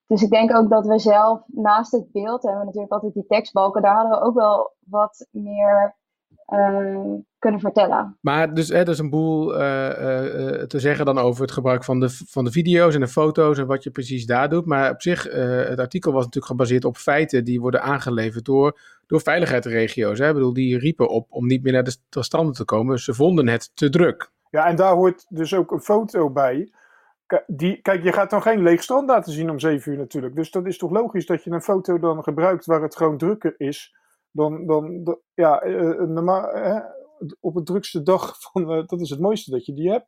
Dus 0.07 0.21
ik 0.21 0.29
denk 0.29 0.55
ook 0.55 0.69
dat 0.69 0.85
we 0.85 0.99
zelf 0.99 1.41
naast 1.47 1.91
het 1.91 2.11
beeld 2.11 2.43
hebben 2.43 2.59
we 2.59 2.65
natuurlijk 2.65 2.93
altijd 2.93 3.13
die 3.13 3.25
tekstbalken. 3.27 3.81
Daar 3.81 3.95
hadden 3.95 4.19
we 4.19 4.25
ook 4.25 4.35
wel 4.35 4.75
wat 4.79 5.27
meer 5.31 5.95
uh, 6.53 7.13
kunnen 7.39 7.59
vertellen. 7.59 8.17
Maar 8.21 8.53
dus 8.53 8.69
er 8.69 8.89
is 8.89 8.99
een 8.99 9.09
boel 9.09 9.53
uh, 9.53 9.59
uh, 9.59 10.63
te 10.63 10.79
zeggen 10.79 11.05
dan 11.05 11.17
over 11.17 11.41
het 11.41 11.51
gebruik 11.51 11.83
van 11.83 11.99
de, 11.99 12.09
van 12.09 12.43
de 12.43 12.51
video's 12.51 12.93
en 12.93 12.99
de 12.99 13.07
foto's 13.07 13.57
en 13.57 13.67
wat 13.67 13.83
je 13.83 13.91
precies 13.91 14.25
daar 14.25 14.49
doet. 14.49 14.65
Maar 14.65 14.91
op 14.91 15.01
zich, 15.01 15.23
het 15.67 15.79
artikel 15.79 16.11
was 16.11 16.23
natuurlijk 16.23 16.51
gebaseerd 16.51 16.85
op 16.85 16.97
feiten 16.97 17.43
die 17.43 17.61
worden 17.61 17.81
aangeleverd 17.81 18.45
door, 18.45 18.79
door 19.07 19.21
veiligheidsregio's. 19.21 20.19
Hè? 20.19 20.27
Ik 20.27 20.33
bedoel, 20.33 20.53
die 20.53 20.77
riepen 20.77 21.09
op 21.09 21.27
om 21.29 21.45
niet 21.45 21.63
meer 21.63 21.73
naar 21.73 21.83
de, 21.83 21.97
de 22.09 22.23
stranden 22.23 22.53
te 22.53 22.65
komen. 22.65 22.99
Ze 22.99 23.13
vonden 23.13 23.47
het 23.47 23.71
te 23.73 23.89
druk. 23.89 24.31
Ja, 24.49 24.65
en 24.65 24.75
daar 24.75 24.93
hoort 24.93 25.25
dus 25.29 25.53
ook 25.53 25.71
een 25.71 25.81
foto 25.81 26.29
bij. 26.29 26.71
Die, 27.47 27.81
kijk, 27.81 28.03
je 28.03 28.13
gaat 28.13 28.29
dan 28.29 28.41
geen 28.41 28.63
leeg 28.63 28.83
strand 28.83 29.07
laten 29.07 29.33
zien 29.33 29.49
om 29.49 29.59
7 29.59 29.91
uur 29.91 29.97
natuurlijk. 29.97 30.35
Dus 30.35 30.51
dat 30.51 30.65
is 30.65 30.77
toch 30.77 30.91
logisch 30.91 31.25
dat 31.25 31.43
je 31.43 31.51
een 31.51 31.61
foto 31.61 31.99
dan 31.99 32.23
gebruikt 32.23 32.65
waar 32.65 32.81
het 32.81 32.95
gewoon 32.95 33.17
drukker 33.17 33.55
is 33.57 33.95
dan, 34.31 34.65
dan, 34.65 35.17
ja, 35.33 35.61
normaal, 36.07 36.49
hè, 36.53 36.79
op 37.39 37.55
het 37.55 37.65
drukste 37.65 38.03
dag 38.03 38.35
van, 38.39 38.71
uh, 38.71 38.87
dat 38.87 39.01
is 39.01 39.09
het 39.09 39.19
mooiste 39.19 39.51
dat 39.51 39.65
je 39.65 39.73
die 39.73 39.91
hebt. 39.91 40.07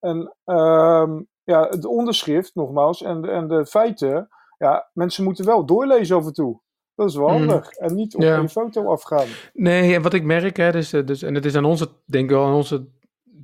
En 0.00 0.34
uh, 0.46 1.18
ja, 1.44 1.68
het 1.68 1.84
onderschrift 1.84 2.54
nogmaals 2.54 3.02
en, 3.02 3.22
de, 3.22 3.30
en 3.30 3.48
de 3.48 3.66
feiten, 3.66 4.28
ja, 4.58 4.90
mensen 4.92 5.24
moeten 5.24 5.44
wel 5.44 5.66
doorlezen 5.66 6.16
af 6.16 6.26
en 6.26 6.32
toe. 6.32 6.62
Dat 6.94 7.08
is 7.08 7.16
wel 7.16 7.30
handig. 7.30 7.78
Mm. 7.78 7.86
En 7.86 7.94
niet 7.94 8.14
op 8.14 8.22
ja. 8.22 8.38
een 8.38 8.48
foto 8.48 8.84
afgaan. 8.84 9.26
Nee, 9.52 9.94
en 9.94 10.02
wat 10.02 10.14
ik 10.14 10.24
merk, 10.24 10.56
hè, 10.56 10.72
dus, 10.72 10.90
dus, 10.90 11.22
en 11.22 11.34
het 11.34 11.44
is 11.44 11.56
aan 11.56 11.64
onze, 11.64 11.88
denk 12.04 12.24
ik 12.24 12.30
wel, 12.30 12.44
aan 12.44 12.54
onze 12.54 12.88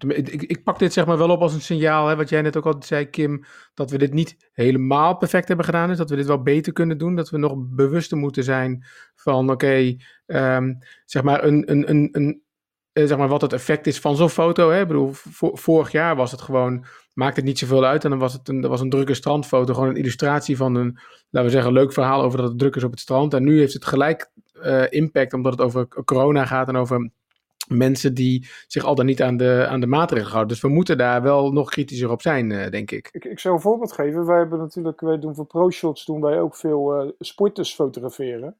ik, 0.08 0.42
ik, 0.42 0.64
pak 0.64 0.78
dit 0.78 0.92
zeg 0.92 1.06
maar 1.06 1.18
wel 1.18 1.30
op 1.30 1.40
als 1.40 1.54
een 1.54 1.60
signaal, 1.60 2.06
hè, 2.06 2.16
wat 2.16 2.28
jij 2.28 2.42
net 2.42 2.56
ook 2.56 2.66
al 2.66 2.76
zei, 2.78 3.10
Kim, 3.10 3.44
dat 3.74 3.90
we 3.90 3.98
dit 3.98 4.12
niet 4.12 4.50
helemaal 4.52 5.16
perfect 5.16 5.48
hebben 5.48 5.64
gedaan. 5.64 5.88
Dus 5.88 5.96
dat 5.96 6.10
we 6.10 6.16
dit 6.16 6.26
wel 6.26 6.42
beter 6.42 6.72
kunnen 6.72 6.98
doen. 6.98 7.14
Dat 7.14 7.30
we 7.30 7.38
nog 7.38 7.54
bewuster 7.56 8.16
moeten 8.16 8.44
zijn 8.44 8.84
van, 9.14 9.50
oké, 9.50 9.96
um, 10.26 10.78
zeg 11.04 11.22
maar, 11.22 11.44
een, 11.44 11.70
een, 11.70 11.90
een, 11.90 12.08
een, 12.12 12.42
zeg 12.92 13.18
maar 13.18 13.28
wat 13.28 13.40
het 13.40 13.52
effect 13.52 13.86
is 13.86 14.00
van 14.00 14.16
zo'n 14.16 14.28
foto. 14.28 14.70
Hè. 14.70 14.80
Ik 14.80 14.86
bedoel, 14.86 15.10
vorig 15.52 15.92
jaar 15.92 16.16
was 16.16 16.30
het 16.30 16.40
gewoon, 16.40 16.84
maakte 17.14 17.40
het 17.40 17.48
niet 17.48 17.58
zoveel 17.58 17.84
uit. 17.84 18.04
En 18.04 18.10
dan 18.10 18.18
was 18.18 18.32
het 18.32 18.48
een, 18.48 18.60
was 18.60 18.80
een 18.80 18.90
drukke 18.90 19.14
strandfoto, 19.14 19.74
gewoon 19.74 19.88
een 19.88 19.96
illustratie 19.96 20.56
van 20.56 20.74
een, 20.74 20.98
laten 21.30 21.48
we 21.50 21.54
zeggen, 21.54 21.72
leuk 21.72 21.92
verhaal 21.92 22.22
over 22.22 22.38
dat 22.38 22.48
het 22.48 22.58
druk 22.58 22.76
is 22.76 22.84
op 22.84 22.90
het 22.90 23.00
strand. 23.00 23.34
En 23.34 23.44
nu 23.44 23.58
heeft 23.58 23.74
het 23.74 23.84
gelijk 23.84 24.30
uh, 24.62 24.84
impact, 24.88 25.32
omdat 25.32 25.52
het 25.52 25.60
over 25.60 25.88
corona 26.04 26.46
gaat 26.46 26.68
en 26.68 26.76
over 26.76 27.10
mensen 27.68 28.14
die 28.14 28.48
zich 28.66 28.84
al 28.84 28.94
dan 28.94 29.06
niet 29.06 29.22
aan 29.22 29.36
de, 29.36 29.66
aan 29.68 29.80
de 29.80 29.86
maatregelen 29.86 30.32
houden. 30.32 30.52
Dus 30.52 30.62
we 30.62 30.68
moeten 30.68 30.98
daar 30.98 31.22
wel 31.22 31.52
nog 31.52 31.70
kritischer 31.70 32.10
op 32.10 32.22
zijn, 32.22 32.50
uh, 32.50 32.70
denk 32.70 32.90
ik. 32.90 33.08
ik. 33.12 33.24
Ik 33.24 33.38
zou 33.38 33.54
een 33.54 33.60
voorbeeld 33.60 33.92
geven. 33.92 34.26
Wij 34.26 34.38
hebben 34.38 34.58
natuurlijk, 34.58 35.00
wij 35.00 35.18
doen 35.18 35.34
voor 35.34 35.46
ProShots 35.46 36.04
doen 36.04 36.20
wij 36.20 36.40
ook 36.40 36.56
veel 36.56 37.04
uh, 37.04 37.10
sporters 37.18 37.74
fotograferen. 37.74 38.56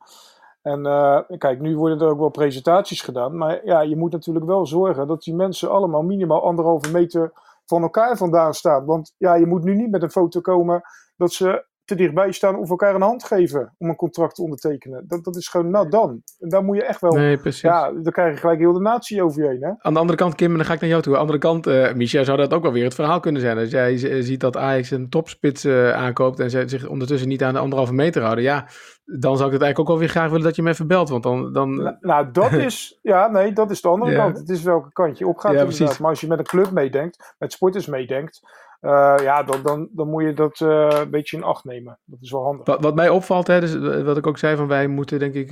En 0.62 0.86
uh, 0.86 1.20
kijk, 1.38 1.60
nu 1.60 1.76
worden 1.76 2.00
er 2.00 2.08
ook 2.08 2.18
wel 2.18 2.28
presentaties 2.28 3.00
gedaan. 3.00 3.36
Maar 3.36 3.64
ja, 3.64 3.80
je 3.80 3.96
moet 3.96 4.12
natuurlijk 4.12 4.46
wel 4.46 4.66
zorgen 4.66 5.06
dat 5.06 5.22
die 5.22 5.34
mensen 5.34 5.70
allemaal 5.70 6.02
minimaal 6.02 6.42
anderhalve 6.42 6.90
meter 6.90 7.32
van 7.66 7.82
elkaar 7.82 8.16
vandaan 8.16 8.54
staan. 8.54 8.84
Want 8.84 9.14
ja, 9.16 9.34
je 9.34 9.46
moet 9.46 9.64
nu 9.64 9.74
niet 9.74 9.90
met 9.90 10.02
een 10.02 10.10
foto 10.10 10.40
komen 10.40 10.82
dat 11.16 11.32
ze 11.32 11.64
te 11.90 11.96
dichtbij 11.96 12.32
staan 12.32 12.56
of 12.56 12.70
elkaar 12.70 12.94
een 12.94 13.02
hand 13.02 13.24
geven 13.24 13.74
om 13.78 13.88
een 13.88 13.96
contract 13.96 14.34
te 14.34 14.42
ondertekenen. 14.42 15.04
Dat, 15.06 15.24
dat 15.24 15.36
is 15.36 15.48
gewoon 15.48 15.70
nou 15.70 15.88
dan. 15.88 16.22
En 16.38 16.48
daar 16.48 16.64
moet 16.64 16.76
je 16.76 16.84
echt 16.84 17.00
wel. 17.00 17.12
Nee, 17.12 17.36
precies. 17.36 17.60
Ja, 17.60 17.92
dan 17.92 18.12
krijg 18.12 18.34
je 18.34 18.40
gelijk 18.40 18.58
heel 18.58 18.72
de 18.72 18.80
natie 18.80 19.22
over 19.22 19.42
je 19.42 19.48
heen. 19.48 19.62
Hè? 19.62 19.72
Aan 19.78 19.92
de 19.92 19.98
andere 19.98 20.18
kant, 20.18 20.34
Kim, 20.34 20.50
en 20.50 20.56
dan 20.56 20.66
ga 20.66 20.72
ik 20.72 20.80
naar 20.80 20.90
jou 20.90 21.02
toe. 21.02 21.12
Aan 21.12 21.18
de 21.18 21.32
andere 21.32 21.38
kant, 21.38 21.66
uh, 21.66 21.92
Micha, 21.92 22.24
zou 22.24 22.38
dat 22.38 22.54
ook 22.54 22.62
wel 22.62 22.72
weer 22.72 22.84
het 22.84 22.94
verhaal 22.94 23.20
kunnen 23.20 23.40
zijn. 23.40 23.58
Als 23.58 23.70
jij 23.70 23.96
ziet 24.22 24.40
dat 24.40 24.56
Ajax 24.56 24.90
een 24.90 25.08
topspits 25.08 25.64
uh, 25.64 25.92
aankoopt 25.92 26.40
en 26.40 26.50
ze 26.50 26.62
zich 26.66 26.88
ondertussen 26.88 27.28
niet 27.28 27.42
aan 27.42 27.52
de 27.52 27.60
anderhalve 27.60 27.94
meter 27.94 28.22
houden. 28.22 28.44
Ja, 28.44 28.66
dan 29.04 29.36
zou 29.36 29.46
ik 29.46 29.52
het 29.52 29.62
eigenlijk 29.62 29.78
ook 29.78 29.88
wel 29.88 29.98
weer 29.98 30.08
graag 30.08 30.28
willen 30.30 30.44
dat 30.44 30.56
je 30.56 30.62
me 30.62 30.70
even 30.70 30.86
belt. 30.86 31.08
Want 31.08 31.22
dan. 31.22 31.52
dan... 31.52 31.74
Nou, 31.76 31.96
nou, 32.00 32.30
dat 32.30 32.52
is. 32.68 32.98
Ja, 33.02 33.28
nee, 33.28 33.52
dat 33.52 33.70
is 33.70 33.80
de 33.80 33.88
andere 33.88 34.10
ja. 34.10 34.16
kant. 34.16 34.38
Het 34.38 34.48
is 34.48 34.62
welke 34.62 34.92
kant 34.92 35.18
je 35.18 35.26
op 35.26 35.38
gaat. 35.38 35.52
Ja, 35.52 35.60
inderdaad. 35.60 35.98
Maar 35.98 36.10
als 36.10 36.20
je 36.20 36.26
met 36.26 36.38
een 36.38 36.44
club 36.44 36.70
meedenkt, 36.70 37.34
met 37.38 37.52
sporters 37.52 37.86
meedenkt. 37.86 38.40
Uh, 38.80 39.14
ja, 39.22 39.42
dan, 39.42 39.62
dan, 39.62 39.88
dan 39.92 40.08
moet 40.08 40.22
je 40.22 40.32
dat 40.32 40.60
uh, 40.60 40.88
een 40.90 41.10
beetje 41.10 41.36
in 41.36 41.42
acht 41.42 41.64
nemen. 41.64 41.98
Dat 42.04 42.18
is 42.20 42.30
wel 42.30 42.42
handig. 42.42 42.80
Wat, 42.80 42.94
mij 42.94 43.08
opvalt, 43.08 43.46
hè, 43.46 43.60
dus 43.60 44.02
wat 44.02 44.16
ik 44.16 44.26
ook 44.26 44.38
zei, 44.38 44.56
van 44.56 44.66
wij 44.66 44.86
moeten 44.86 45.18
denk 45.18 45.34
ik, 45.34 45.48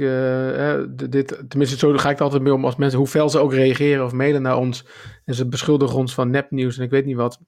dit, 1.10 1.44
tenminste 1.48 1.78
zo 1.78 1.96
ga 1.96 2.10
ik 2.10 2.16
er 2.16 2.22
altijd 2.22 2.42
mee 2.42 2.52
om 2.52 2.64
als 2.64 2.76
mensen, 2.76 2.98
hoe 2.98 3.28
ze 3.28 3.38
ook 3.38 3.52
reageren 3.52 4.04
of 4.04 4.12
mailen 4.12 4.42
naar 4.42 4.56
ons 4.56 4.86
en 5.24 5.34
ze 5.34 5.48
beschuldigen 5.48 5.98
ons 5.98 6.14
van 6.14 6.30
nepnieuws 6.30 6.78
en 6.78 6.84
ik 6.84 6.90
weet 6.90 7.04
niet 7.04 7.16
wat. 7.16 7.40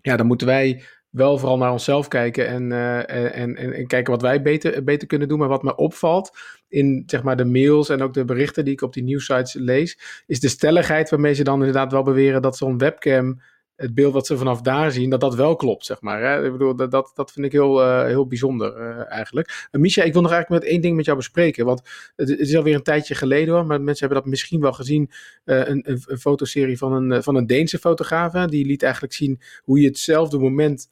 Ja, 0.00 0.16
dan 0.16 0.26
moeten 0.26 0.46
wij 0.46 0.82
wel 1.10 1.38
vooral 1.38 1.58
naar 1.58 1.72
onszelf 1.72 2.08
kijken 2.08 2.46
en, 2.46 2.72
en, 3.06 3.56
en, 3.56 3.72
en, 3.72 3.86
kijken 3.86 4.12
wat 4.12 4.22
wij 4.22 4.42
beter, 4.42 4.84
beter 4.84 5.08
kunnen 5.08 5.28
doen. 5.28 5.38
Maar 5.38 5.48
wat 5.48 5.62
me 5.62 5.76
opvalt 5.76 6.38
in 6.68 7.02
zeg 7.06 7.22
maar, 7.22 7.36
de 7.36 7.44
mails 7.44 7.88
en 7.88 8.02
ook 8.02 8.14
de 8.14 8.24
berichten 8.24 8.64
die 8.64 8.72
ik 8.72 8.82
op 8.82 8.92
die 8.92 9.02
nieuwsites 9.02 9.54
lees, 9.54 10.22
is 10.26 10.40
de 10.40 10.48
stelligheid 10.48 11.10
waarmee 11.10 11.34
ze 11.34 11.44
dan 11.44 11.58
inderdaad 11.58 11.92
wel 11.92 12.02
beweren 12.02 12.42
dat 12.42 12.56
zo'n 12.56 12.78
webcam 12.78 13.40
het 13.76 13.94
beeld 13.94 14.12
wat 14.12 14.26
ze 14.26 14.36
vanaf 14.36 14.60
daar 14.60 14.92
zien, 14.92 15.10
dat 15.10 15.20
dat 15.20 15.34
wel 15.34 15.56
klopt, 15.56 15.84
zeg 15.84 16.00
maar. 16.00 16.22
Hè? 16.22 16.44
Ik 16.44 16.52
bedoel, 16.52 16.76
dat, 16.76 16.90
dat, 16.90 17.12
dat 17.14 17.32
vind 17.32 17.46
ik 17.46 17.52
heel, 17.52 17.82
uh, 17.82 18.04
heel 18.04 18.26
bijzonder 18.26 18.76
uh, 18.80 19.12
eigenlijk. 19.12 19.68
Uh, 19.70 19.80
Misha, 19.80 20.02
ik 20.02 20.12
wil 20.12 20.22
nog 20.22 20.32
eigenlijk 20.32 20.62
met 20.62 20.72
één 20.72 20.80
ding 20.80 20.96
met 20.96 21.04
jou 21.04 21.16
bespreken, 21.16 21.64
want 21.64 21.82
het, 22.16 22.28
het, 22.28 22.38
is 22.38 22.56
alweer 22.56 22.74
een 22.74 22.82
tijdje 22.82 23.14
geleden 23.14 23.54
hoor, 23.54 23.66
maar 23.66 23.80
mensen 23.80 24.06
hebben 24.06 24.22
dat 24.22 24.30
misschien 24.30 24.60
wel 24.60 24.72
gezien, 24.72 25.10
een, 25.44 25.90
een, 25.90 26.02
een, 26.06 26.18
fotoserie 26.18 26.78
van 26.78 26.92
een, 26.92 27.22
van 27.22 27.34
een 27.34 27.46
Deense 27.46 27.78
fotograaf, 27.78 28.46
die 28.46 28.66
liet 28.66 28.82
eigenlijk 28.82 29.12
zien 29.12 29.40
hoe 29.62 29.80
je 29.80 29.86
hetzelfde 29.86 30.38
moment 30.38 30.88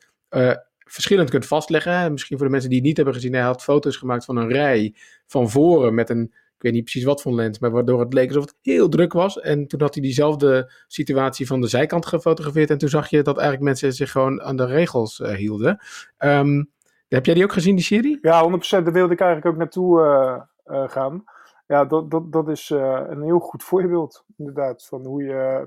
verschillend 0.78 1.30
kunt 1.30 1.46
vastleggen. 1.46 2.12
Misschien 2.12 2.36
voor 2.36 2.46
de 2.46 2.52
mensen 2.52 2.70
die 2.70 2.78
het 2.78 2.88
niet 2.88 2.96
hebben 2.96 3.14
gezien, 3.14 3.32
hij 3.32 3.42
had 3.42 3.62
foto's 3.62 3.96
gemaakt 3.96 4.24
van 4.24 4.36
een 4.36 4.48
rij 4.48 4.94
van 5.26 5.50
voren 5.50 5.94
met 5.94 6.10
een 6.10 6.32
weet 6.64 6.72
niet 6.72 6.90
precies 6.90 7.04
wat 7.04 7.22
voor 7.22 7.32
lens, 7.32 7.58
maar 7.58 7.70
waardoor 7.70 8.00
het 8.00 8.12
leek 8.12 8.28
alsof 8.28 8.44
het 8.44 8.56
heel 8.60 8.88
druk 8.88 9.12
was. 9.12 9.40
En 9.40 9.66
toen 9.66 9.80
had 9.80 9.94
hij 9.94 10.02
diezelfde 10.02 10.72
situatie 10.86 11.46
van 11.46 11.60
de 11.60 11.66
zijkant 11.66 12.06
gefotografeerd. 12.06 12.70
En 12.70 12.78
toen 12.78 12.88
zag 12.88 13.08
je 13.08 13.22
dat 13.22 13.36
eigenlijk 13.36 13.64
mensen 13.66 13.92
zich 13.92 14.10
gewoon 14.10 14.42
aan 14.42 14.56
de 14.56 14.66
regels 14.66 15.18
uh, 15.18 15.28
hielden. 15.28 15.78
Um, 16.18 16.72
heb 17.08 17.26
jij 17.26 17.34
die 17.34 17.44
ook 17.44 17.52
gezien, 17.52 17.74
die 17.74 17.84
serie? 17.84 18.18
Ja, 18.20 18.50
100%. 18.50 18.52
Daar 18.68 18.92
wilde 18.92 19.12
ik 19.12 19.20
eigenlijk 19.20 19.46
ook 19.46 19.56
naartoe 19.56 20.00
uh, 20.00 20.76
uh, 20.76 20.88
gaan. 20.88 21.24
Ja, 21.66 21.84
dat, 21.84 22.10
dat, 22.10 22.32
dat 22.32 22.48
is 22.48 22.70
een 22.70 23.22
heel 23.22 23.38
goed 23.38 23.62
voorbeeld, 23.62 24.24
inderdaad, 24.36 24.86
van 24.86 25.06
hoe 25.06 25.22
je 25.22 25.66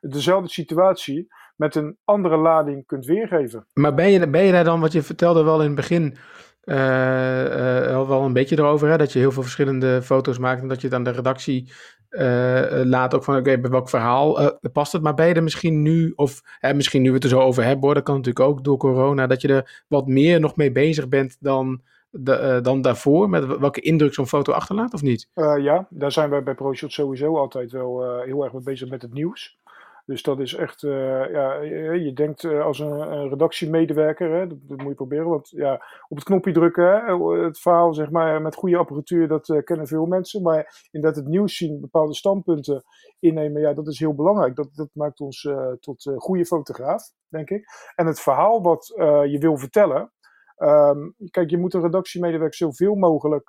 dezelfde 0.00 0.48
situatie 0.48 1.28
met 1.56 1.74
een 1.74 1.96
andere 2.04 2.36
lading 2.36 2.86
kunt 2.86 3.06
weergeven. 3.06 3.66
Maar 3.72 3.94
ben 3.94 4.10
je, 4.10 4.30
ben 4.30 4.42
je 4.42 4.52
daar 4.52 4.64
dan, 4.64 4.80
wat 4.80 4.92
je 4.92 5.02
vertelde 5.02 5.42
wel 5.42 5.60
in 5.60 5.66
het 5.66 5.74
begin, 5.74 6.16
uh, 6.64 7.44
uh, 7.44 8.08
wel 8.08 8.22
een 8.22 8.32
beetje 8.32 8.58
erover, 8.58 8.88
hè, 8.88 8.96
dat 8.96 9.12
je 9.12 9.18
heel 9.18 9.32
veel 9.32 9.42
verschillende 9.42 10.02
foto's 10.02 10.38
maakt 10.38 10.62
en 10.62 10.68
dat 10.68 10.80
je 10.80 10.86
het 10.86 10.96
aan 10.96 11.04
de 11.04 11.10
redactie 11.10 11.72
uh, 12.10 12.80
laat 12.84 13.14
ook 13.14 13.24
van, 13.24 13.36
oké, 13.36 13.58
bij 13.58 13.70
welk 13.70 13.88
verhaal 13.88 14.58
past 14.72 14.92
het? 14.92 15.02
Maar 15.02 15.14
ben 15.14 15.34
je 15.34 15.40
misschien 15.40 15.82
nu, 15.82 16.12
of 16.16 16.42
misschien 16.74 17.02
nu 17.02 17.08
we 17.08 17.14
het 17.14 17.24
er 17.24 17.30
zo 17.30 17.40
over 17.40 17.64
hebben, 17.64 17.94
dat 17.94 18.02
kan 18.02 18.16
natuurlijk 18.16 18.46
ook 18.46 18.64
door 18.64 18.76
corona, 18.76 19.26
dat 19.26 19.40
je 19.40 19.48
er 19.48 19.84
wat 19.88 20.06
meer 20.06 20.40
nog 20.40 20.56
mee 20.56 20.72
bezig 20.72 21.08
bent 21.08 21.36
dan, 21.40 21.82
de, 22.10 22.58
dan 22.62 22.82
daarvoor, 22.82 23.28
met 23.28 23.46
welke 23.46 23.80
indruk 23.80 24.14
zo'n 24.14 24.26
foto 24.26 24.52
achterlaat, 24.52 24.94
of 24.94 25.02
niet? 25.02 25.28
ja, 25.58 25.86
daar 25.90 26.12
zijn 26.12 26.30
wij 26.30 26.42
bij 26.42 26.54
ProShot 26.54 26.92
sowieso 26.92 27.36
altijd 27.36 27.72
wel 27.72 28.20
heel 28.24 28.44
erg 28.44 28.52
mee 28.52 28.62
bezig 28.62 28.88
met 28.88 29.02
het 29.02 29.12
nieuws. 29.12 29.58
Dus 30.06 30.22
dat 30.22 30.40
is 30.40 30.54
echt, 30.54 30.82
uh, 30.82 31.30
ja, 31.30 31.54
je, 31.94 32.12
denkt 32.12 32.42
uh, 32.42 32.64
als 32.64 32.78
een, 32.78 33.28
redactiemedewerker, 33.28 34.30
hè, 34.30 34.46
dat, 34.46 34.58
moet 34.78 34.88
je 34.88 34.94
proberen. 34.94 35.28
Want 35.28 35.48
ja, 35.50 35.74
op 36.08 36.16
het 36.16 36.24
knopje 36.24 36.52
drukken, 36.52 37.18
het 37.44 37.58
verhaal 37.58 37.94
zeg 37.94 38.10
maar, 38.10 38.42
met 38.42 38.54
goede 38.54 38.76
apparatuur, 38.76 39.28
dat 39.28 39.62
kennen 39.64 39.86
veel 39.86 40.06
mensen. 40.06 40.42
Maar 40.42 40.86
inderdaad 40.90 41.20
het 41.20 41.28
nieuws 41.28 41.56
zien, 41.56 41.80
bepaalde 41.80 42.14
standpunten 42.14 42.82
innemen, 43.18 43.60
ja, 43.60 43.72
dat 43.72 43.86
is 43.88 43.98
heel 43.98 44.14
belangrijk. 44.14 44.56
Dat, 44.56 44.68
dat 44.74 44.90
maakt 44.92 45.20
ons 45.20 45.48
tot 45.80 46.12
goede 46.16 46.46
fotograaf, 46.46 47.02
denk 47.28 47.50
ik. 47.50 47.64
En 47.94 48.06
het 48.06 48.20
verhaal 48.20 48.62
wat 48.62 48.92
je 49.26 49.36
wil 49.40 49.56
vertellen, 49.56 50.12
Um, 50.56 51.14
kijk, 51.30 51.50
je 51.50 51.58
moet 51.58 51.74
een 51.74 51.82
redactiemedewerker 51.82 52.56
zoveel 52.56 52.94
mogelijk 52.94 53.48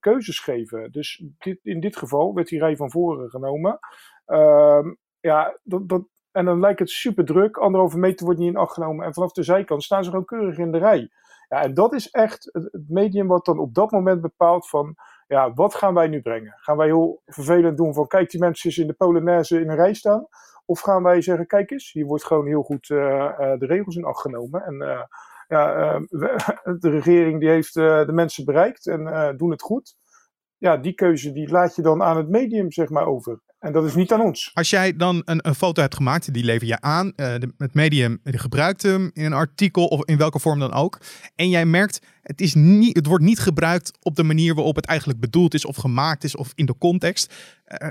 keuzes 0.00 0.40
geven. 0.40 0.92
Dus 0.92 1.24
dit, 1.38 1.58
in 1.62 1.80
dit 1.80 1.96
geval 1.96 2.34
werd 2.34 2.48
die 2.48 2.58
rij 2.58 2.76
van 2.76 2.90
voren 2.90 3.30
genomen. 3.30 3.78
Um, 4.26 4.98
ja, 5.26 5.58
dat, 5.62 5.88
dat, 5.88 6.02
en 6.32 6.44
dan 6.44 6.60
lijkt 6.60 6.78
het 6.78 6.90
super 6.90 7.24
druk. 7.24 7.56
Anderhalve 7.56 7.98
meter 7.98 8.24
wordt 8.24 8.40
niet 8.40 8.52
in 8.52 8.56
acht 8.56 8.72
genomen. 8.72 9.06
En 9.06 9.14
vanaf 9.14 9.32
de 9.32 9.42
zijkant 9.42 9.82
staan 9.82 10.04
ze 10.04 10.10
gewoon 10.10 10.24
keurig 10.24 10.58
in 10.58 10.72
de 10.72 10.78
rij. 10.78 11.10
Ja, 11.48 11.62
en 11.62 11.74
dat 11.74 11.92
is 11.92 12.10
echt 12.10 12.48
het, 12.52 12.84
medium 12.88 13.26
wat 13.26 13.44
dan 13.44 13.58
op 13.58 13.74
dat 13.74 13.90
moment 13.90 14.20
bepaalt 14.20 14.68
van, 14.68 14.94
ja, 15.26 15.52
wat 15.54 15.74
gaan 15.74 15.94
wij 15.94 16.08
nu 16.08 16.20
brengen? 16.20 16.54
Gaan 16.56 16.76
wij 16.76 16.86
heel 16.86 17.22
vervelend 17.26 17.76
doen 17.76 17.94
van, 17.94 18.06
kijk, 18.06 18.30
die 18.30 18.40
mensen 18.40 18.82
in 18.82 18.86
de 18.86 18.92
Polonaise 18.92 19.60
in 19.60 19.70
een 19.70 19.76
rij 19.76 19.94
staan? 19.94 20.26
Of 20.64 20.80
gaan 20.80 21.02
wij 21.02 21.20
zeggen, 21.20 21.46
kijk 21.46 21.70
eens, 21.70 21.92
hier 21.92 22.06
wordt 22.06 22.24
gewoon 22.24 22.46
heel 22.46 22.62
goed 22.62 22.88
uh, 22.88 22.98
uh, 22.98 23.58
de 23.58 23.66
regels 23.66 23.96
in 23.96 24.04
acht 24.04 24.20
genomen. 24.20 24.62
En 24.62 24.74
uh, 24.74 25.02
ja, 25.48 25.98
de 26.84 26.90
regering 26.90 27.40
die 27.40 27.48
heeft 27.48 27.74
de 27.74 28.12
mensen 28.12 28.44
bereikt 28.44 28.86
en 28.86 29.34
doen 29.36 29.50
het 29.50 29.62
goed. 29.62 29.96
Ja, 30.58 30.76
die 30.76 30.94
keuze 30.94 31.32
die 31.32 31.48
laat 31.48 31.76
je 31.76 31.82
dan 31.82 32.02
aan 32.02 32.16
het 32.16 32.28
medium, 32.28 32.72
zeg 32.72 32.88
maar, 32.88 33.06
over. 33.06 33.40
En 33.58 33.72
dat 33.72 33.84
is 33.84 33.94
niet 33.94 34.12
aan 34.12 34.20
ons. 34.20 34.50
Als 34.54 34.70
jij 34.70 34.96
dan 34.96 35.22
een, 35.24 35.46
een 35.46 35.54
foto 35.54 35.82
hebt 35.82 35.94
gemaakt, 35.94 36.32
die 36.32 36.44
lever 36.44 36.66
je 36.66 36.80
aan. 36.80 37.06
Uh, 37.06 37.12
de, 37.16 37.52
het 37.58 37.74
medium 37.74 38.20
gebruikt 38.24 38.82
hem 38.82 39.10
in 39.12 39.24
een 39.24 39.32
artikel 39.32 39.86
of 39.86 40.04
in 40.04 40.16
welke 40.16 40.38
vorm 40.38 40.58
dan 40.58 40.72
ook. 40.72 41.00
En 41.34 41.48
jij 41.48 41.66
merkt, 41.66 42.06
het, 42.22 42.40
is 42.40 42.54
niet, 42.54 42.96
het 42.96 43.06
wordt 43.06 43.24
niet 43.24 43.38
gebruikt 43.38 43.98
op 44.02 44.16
de 44.16 44.22
manier 44.22 44.54
waarop 44.54 44.76
het 44.76 44.86
eigenlijk 44.86 45.20
bedoeld 45.20 45.54
is 45.54 45.64
of 45.64 45.76
gemaakt 45.76 46.24
is 46.24 46.36
of 46.36 46.52
in 46.54 46.66
de 46.66 46.78
context. 46.78 47.34
Uh, 47.66 47.88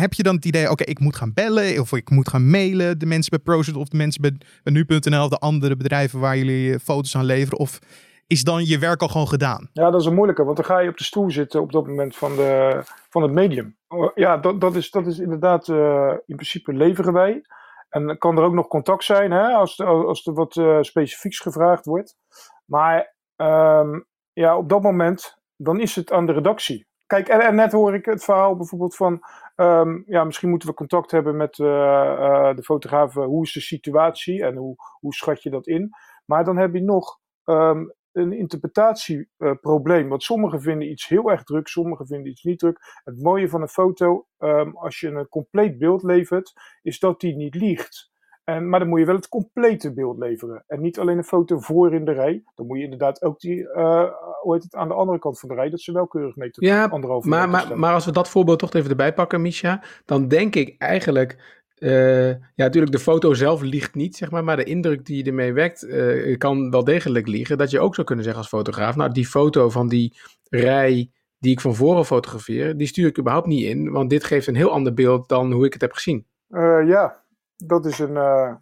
heb 0.00 0.12
je 0.14 0.22
dan 0.22 0.34
het 0.34 0.44
idee, 0.44 0.70
oké, 0.70 0.84
ik 0.84 1.00
moet 1.00 1.16
gaan 1.16 1.32
bellen 1.32 1.80
of 1.80 1.92
ik 1.92 2.10
moet 2.10 2.28
gaan 2.28 2.50
mailen 2.50 2.98
de 2.98 3.06
mensen 3.06 3.30
bij 3.30 3.38
Prozit 3.38 3.76
of 3.76 3.88
de 3.88 3.96
mensen 3.96 4.22
bij, 4.22 4.32
bij 4.62 4.72
nu.nl 4.72 5.22
of 5.22 5.30
de 5.30 5.38
andere 5.38 5.76
bedrijven 5.76 6.20
waar 6.20 6.38
jullie 6.38 6.78
foto's 6.78 7.16
aan 7.16 7.24
leveren? 7.24 7.58
Of 7.58 7.78
is 8.26 8.44
dan 8.44 8.64
je 8.64 8.78
werk 8.78 9.02
al 9.02 9.08
gewoon 9.08 9.28
gedaan? 9.28 9.70
Ja, 9.72 9.90
dat 9.90 10.00
is 10.00 10.06
een 10.06 10.14
moeilijke, 10.14 10.44
want 10.44 10.56
dan 10.56 10.66
ga 10.66 10.78
je 10.78 10.88
op 10.88 10.96
de 10.96 11.04
stoel 11.04 11.30
zitten 11.30 11.60
op 11.60 11.72
dat 11.72 11.86
moment 11.86 12.16
van, 12.16 12.36
de, 12.36 12.80
van 13.10 13.22
het 13.22 13.32
medium. 13.32 13.76
Ja, 14.14 14.36
dat, 14.36 14.60
dat, 14.60 14.74
is, 14.74 14.90
dat 14.90 15.06
is 15.06 15.18
inderdaad, 15.18 15.68
uh, 15.68 16.12
in 16.26 16.36
principe 16.36 16.72
leveren 16.72 17.12
wij. 17.12 17.42
En 17.88 18.18
kan 18.18 18.38
er 18.38 18.44
ook 18.44 18.52
nog 18.52 18.66
contact 18.66 19.04
zijn 19.04 19.30
hè, 19.30 19.52
als, 19.52 19.80
als 19.80 20.26
er 20.26 20.34
wat 20.34 20.56
uh, 20.56 20.78
specifieks 20.80 21.40
gevraagd 21.40 21.84
wordt. 21.84 22.16
Maar 22.64 23.14
um, 23.36 24.06
ja, 24.32 24.56
op 24.56 24.68
dat 24.68 24.82
moment, 24.82 25.38
dan 25.56 25.80
is 25.80 25.96
het 25.96 26.12
aan 26.12 26.26
de 26.26 26.32
redactie. 26.32 26.86
Kijk, 27.06 27.28
en, 27.28 27.54
net 27.54 27.72
hoor 27.72 27.94
ik 27.94 28.04
het 28.04 28.24
verhaal 28.24 28.56
bijvoorbeeld 28.56 28.96
van, 28.96 29.20
um, 29.56 30.02
ja, 30.06 30.24
misschien 30.24 30.48
moeten 30.48 30.68
we 30.68 30.74
contact 30.74 31.10
hebben 31.10 31.36
met 31.36 31.58
uh, 31.58 32.54
de 32.54 32.62
fotografen. 32.62 33.22
Hoe 33.22 33.44
is 33.44 33.52
de 33.52 33.60
situatie 33.60 34.44
en 34.44 34.56
hoe, 34.56 34.74
hoe 35.00 35.14
schat 35.14 35.42
je 35.42 35.50
dat 35.50 35.66
in? 35.66 35.90
Maar 36.24 36.44
dan 36.44 36.56
heb 36.56 36.74
je 36.74 36.82
nog 36.82 37.18
um, 37.44 37.94
een 38.12 38.32
interpretatieprobleem. 38.32 40.08
Want 40.08 40.22
sommigen 40.22 40.60
vinden 40.60 40.90
iets 40.90 41.08
heel 41.08 41.30
erg 41.30 41.42
druk, 41.42 41.68
sommigen 41.68 42.06
vinden 42.06 42.30
iets 42.30 42.42
niet 42.42 42.58
druk. 42.58 43.00
Het 43.04 43.22
mooie 43.22 43.48
van 43.48 43.62
een 43.62 43.68
foto, 43.68 44.26
um, 44.38 44.76
als 44.76 45.00
je 45.00 45.08
een 45.08 45.28
compleet 45.28 45.78
beeld 45.78 46.02
levert, 46.02 46.52
is 46.82 46.98
dat 46.98 47.20
die 47.20 47.36
niet 47.36 47.54
liegt. 47.54 48.10
En, 48.44 48.68
maar 48.68 48.80
dan 48.80 48.88
moet 48.88 48.98
je 48.98 49.06
wel 49.06 49.14
het 49.14 49.28
complete 49.28 49.92
beeld 49.92 50.18
leveren. 50.18 50.64
En 50.66 50.80
niet 50.80 50.98
alleen 50.98 51.18
een 51.18 51.24
foto 51.24 51.58
voor 51.58 51.94
in 51.94 52.04
de 52.04 52.12
rij. 52.12 52.42
Dan 52.54 52.66
moet 52.66 52.78
je 52.78 52.84
inderdaad 52.84 53.22
ook 53.22 53.40
die, 53.40 53.58
uh, 53.58 54.10
hoe 54.40 54.54
heet 54.54 54.62
het, 54.62 54.74
aan 54.74 54.88
de 54.88 54.94
andere 54.94 55.18
kant 55.18 55.40
van 55.40 55.48
de 55.48 55.54
rij, 55.54 55.70
dat 55.70 55.80
ze 55.80 55.92
wel 55.92 56.06
keurig 56.06 56.36
mee 56.36 56.50
tot 56.50 56.64
ja, 56.64 56.84
anderhalve 56.84 57.28
maar, 57.28 57.48
maar, 57.48 57.78
maar 57.78 57.94
als 57.94 58.04
we 58.04 58.12
dat 58.12 58.28
voorbeeld 58.28 58.58
toch 58.58 58.72
even 58.72 58.90
erbij 58.90 59.14
pakken, 59.14 59.42
Misha, 59.42 59.82
dan 60.04 60.28
denk 60.28 60.54
ik 60.54 60.74
eigenlijk 60.78 61.61
uh, 61.82 62.28
ja, 62.28 62.38
natuurlijk, 62.54 62.92
de 62.92 62.98
foto 62.98 63.34
zelf 63.34 63.62
liegt 63.62 63.94
niet, 63.94 64.16
zeg 64.16 64.30
maar, 64.30 64.44
maar 64.44 64.56
de 64.56 64.64
indruk 64.64 65.06
die 65.06 65.16
je 65.16 65.30
ermee 65.30 65.52
wekt 65.52 65.84
uh, 65.84 66.38
kan 66.38 66.70
wel 66.70 66.84
degelijk 66.84 67.26
liegen. 67.26 67.58
Dat 67.58 67.70
je 67.70 67.80
ook 67.80 67.94
zou 67.94 68.06
kunnen 68.06 68.24
zeggen 68.24 68.42
als 68.42 68.52
fotograaf, 68.52 68.96
nou, 68.96 69.12
die 69.12 69.26
foto 69.26 69.70
van 69.70 69.88
die 69.88 70.16
rij 70.48 71.10
die 71.38 71.52
ik 71.52 71.60
van 71.60 71.74
voren 71.74 72.04
fotografeer, 72.04 72.76
die 72.76 72.86
stuur 72.86 73.06
ik 73.06 73.18
überhaupt 73.18 73.46
niet 73.46 73.64
in, 73.64 73.90
want 73.90 74.10
dit 74.10 74.24
geeft 74.24 74.46
een 74.46 74.56
heel 74.56 74.70
ander 74.70 74.94
beeld 74.94 75.28
dan 75.28 75.52
hoe 75.52 75.66
ik 75.66 75.72
het 75.72 75.82
heb 75.82 75.92
gezien. 75.92 76.26
Uh, 76.50 76.88
ja, 76.88 77.22
dat 77.56 77.86
is, 77.86 77.98
een, 77.98 78.14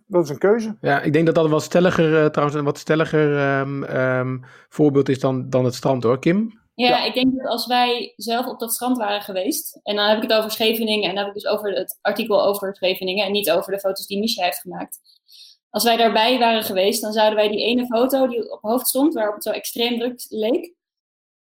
dat 0.07 0.25
is 0.25 0.31
een 0.31 0.39
keuze. 0.39 0.77
Ja, 0.81 1.03
ik 1.03 1.13
denk 1.13 1.27
dat 1.27 1.35
dat 1.35 1.45
een 1.45 1.51
wat 1.51 1.63
stelliger, 1.63 2.31
trouwens, 2.31 2.59
een 2.59 2.65
wat 2.65 2.79
stelliger 2.79 3.59
um, 3.61 3.83
um, 3.83 4.45
voorbeeld 4.69 5.09
is 5.09 5.21
dan, 5.21 5.51
dan 5.51 5.65
het 5.65 5.75
strand 5.75 6.03
hoor. 6.03 6.19
Kim? 6.19 6.60
Ja, 6.89 7.05
ik 7.05 7.15
denk 7.15 7.37
dat 7.37 7.47
als 7.47 7.67
wij 7.67 8.13
zelf 8.17 8.47
op 8.47 8.59
dat 8.59 8.73
strand 8.73 8.97
waren 8.97 9.23
geweest, 9.23 9.81
en 9.83 9.97
dan 9.97 10.09
heb 10.09 10.17
ik 10.17 10.23
het 10.23 10.33
over 10.33 10.51
Scheveningen, 10.51 11.09
en 11.09 11.15
dan 11.15 11.25
heb 11.25 11.35
ik 11.35 11.43
dus 11.43 11.53
over 11.53 11.73
het 11.73 11.99
artikel 12.01 12.45
over 12.45 12.75
Scheveningen, 12.75 13.27
en 13.27 13.33
niet 13.33 13.51
over 13.51 13.73
de 13.73 13.81
foto's 13.81 14.07
die 14.07 14.19
Misha 14.19 14.45
heeft 14.45 14.61
gemaakt. 14.61 14.99
Als 15.71 15.85
wij 15.85 15.97
daarbij 15.97 16.39
waren 16.39 16.63
geweest, 16.63 17.03
dan 17.03 17.13
zouden 17.13 17.37
wij 17.37 17.49
die 17.49 17.65
ene 17.65 17.87
foto 17.87 18.27
die 18.27 18.53
op 18.53 18.63
hoofd 18.63 18.89
stond, 18.89 19.15
waarop 19.15 19.35
het 19.35 19.43
zo 19.43 19.51
extreem 19.51 19.99
druk 19.99 20.25
leek, 20.29 20.75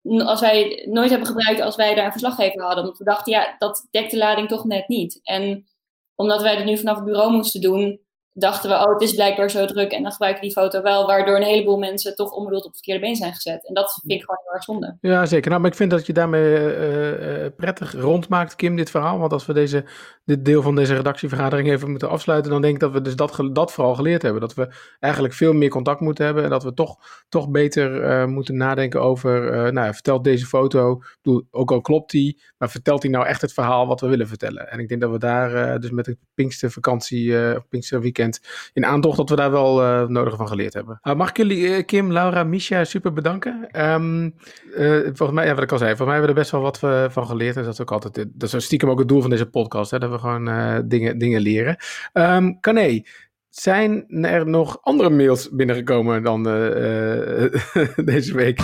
als 0.03 0.41
wij 0.41 0.87
nooit 0.91 1.11
hebben 1.11 1.29
gebruikt 1.29 1.61
als 1.61 1.77
wij 1.77 1.95
daar 1.95 2.05
een 2.05 2.11
verslaggever 2.11 2.63
hadden. 2.63 2.85
Want 2.85 2.99
we 2.99 3.05
dachten, 3.05 3.33
ja, 3.33 3.55
dat 3.59 3.87
dekt 3.91 4.11
de 4.11 4.17
lading 4.17 4.49
toch 4.49 4.65
net 4.65 4.89
niet. 4.89 5.21
En 5.23 5.69
omdat 6.15 6.43
wij 6.43 6.57
het 6.57 6.65
nu 6.65 6.79
vanaf 6.79 6.97
het 6.97 7.05
bureau 7.05 7.33
moesten 7.33 7.61
doen, 7.61 8.01
dachten 8.33 8.71
we, 8.71 8.77
oh, 8.77 8.93
het 8.93 9.03
is 9.03 9.15
blijkbaar 9.15 9.51
zo 9.51 9.67
druk. 9.67 9.93
En 9.93 10.03
dan 10.03 10.13
gebruiken 10.13 10.43
die 10.43 10.53
foto 10.53 10.83
wel, 10.83 11.07
waardoor 11.07 11.37
een 11.37 11.43
heleboel 11.43 11.79
mensen 11.79 12.15
toch 12.15 12.33
onbedoeld 12.33 12.65
op 12.65 12.73
het 12.73 12.77
verkeerde 12.77 13.07
been 13.07 13.17
zijn 13.17 13.35
gezet. 13.35 13.67
En 13.67 13.75
dat 13.75 13.99
vind 14.01 14.21
ik 14.21 14.21
gewoon 14.21 14.41
heel 14.43 14.53
erg 14.53 14.63
zonde. 14.63 14.97
Ja, 15.01 15.27
zeker. 15.27 15.49
Nou, 15.51 15.63
maar 15.63 15.71
ik 15.71 15.77
vind 15.77 15.91
dat 15.91 16.07
je 16.07 16.13
daarmee 16.13 16.43
uh, 16.43 17.43
uh, 17.43 17.47
prettig 17.57 17.93
rondmaakt, 17.93 18.57
Kim, 18.57 18.77
dit 18.77 18.91
verhaal. 18.91 19.19
Want 19.19 19.33
als 19.33 19.47
we 19.47 19.53
deze, 19.53 19.85
dit 20.25 20.45
deel 20.45 20.63
van 20.63 20.75
deze 20.75 20.95
redactievergadering 20.95 21.69
even 21.69 21.91
moeten 21.91 22.09
afsluiten, 22.09 22.51
dan 22.51 22.61
denk 22.61 22.75
ik 22.75 22.81
dat 22.81 22.93
we 22.93 23.01
dus 23.01 23.17
dat, 23.17 23.49
dat 23.53 23.73
vooral 23.73 23.95
geleerd 23.95 24.23
hebben. 24.23 24.41
Dat 24.41 24.55
we 24.55 24.75
eigenlijk 25.01 25.35
veel 25.35 25.53
meer 25.53 25.69
contact 25.69 26.01
moeten 26.01 26.25
hebben 26.25 26.45
en 26.45 26.51
dat 26.51 26.63
we 26.63 26.75
toch, 26.75 26.97
toch 27.29 27.51
beter 27.51 28.29
moeten 28.29 28.57
nadenken 28.57 29.01
over, 29.01 29.73
nou, 29.73 29.93
vertelt 29.93 30.25
deze 30.25 30.47
foto, 30.47 31.03
ook 31.51 31.71
al 31.71 31.81
klopt 31.81 32.11
die, 32.11 32.43
maar 32.59 32.71
vertelt 32.71 33.03
die 33.03 33.11
nou 33.11 33.27
echt 33.27 33.41
het 33.41 33.53
verhaal 33.53 33.87
wat 33.87 34.01
we 34.01 34.09
willen 34.09 34.29
vertellen? 34.29 34.71
En 34.71 34.79
ik 34.79 34.89
denk 34.89 35.01
dat 35.01 35.11
we 35.11 35.19
daar 35.19 35.81
dus 35.81 35.91
met 35.91 36.05
de 36.05 36.19
Pinkstervakantie, 36.35 37.35
Pinksterweekend 37.69 38.20
in 38.73 38.87
aantocht, 38.87 39.17
dat 39.17 39.31
we 39.31 39.37
daar 39.37 39.51
wel 39.51 39.83
uh, 39.83 40.07
nodig 40.09 40.37
van 40.37 40.49
geleerd 40.49 40.75
hebben. 40.75 41.01
Uh, 41.03 41.15
mag 41.15 41.29
ik 41.29 41.37
jullie, 41.37 41.83
Kim, 41.83 42.13
Laura, 42.13 42.45
Misha, 42.45 42.85
super 42.85 43.13
bedanken. 43.13 43.69
Um, 43.93 44.35
volgens 45.05 45.33
mij, 45.33 45.55
wat 45.55 45.63
ik 45.63 45.73
al 45.73 45.79
zei, 45.79 45.97
volgens 45.97 46.09
mij 46.09 46.17
hebben 46.17 46.23
we 46.23 46.29
er 46.29 46.35
best 46.35 46.51
wel 46.51 46.61
wat 46.61 46.79
van 47.13 47.27
geleerd. 47.27 47.57
En 47.57 47.63
dat 47.63 47.73
is 47.73 47.81
ook 47.81 47.93
altijd, 47.93 48.27
dat 48.33 48.53
is 48.53 48.65
stiekem 48.65 48.91
ook 48.91 48.99
het 48.99 49.09
doel 49.09 49.21
van 49.21 49.31
deze 49.31 49.51
podcast, 49.51 49.91
hè, 49.91 49.99
dat 49.99 50.11
we 50.11 50.19
gewoon 50.19 50.45
dingen, 50.89 51.19
dingen 51.19 51.41
leren. 51.41 51.77
Um, 52.13 52.61
Kané, 52.61 53.03
zijn 53.49 54.05
er 54.09 54.47
nog 54.47 54.79
andere 54.83 55.11
mails 55.11 55.49
binnengekomen 55.53 56.23
dan 56.23 56.43
deze 58.13 58.35
week? 58.35 58.61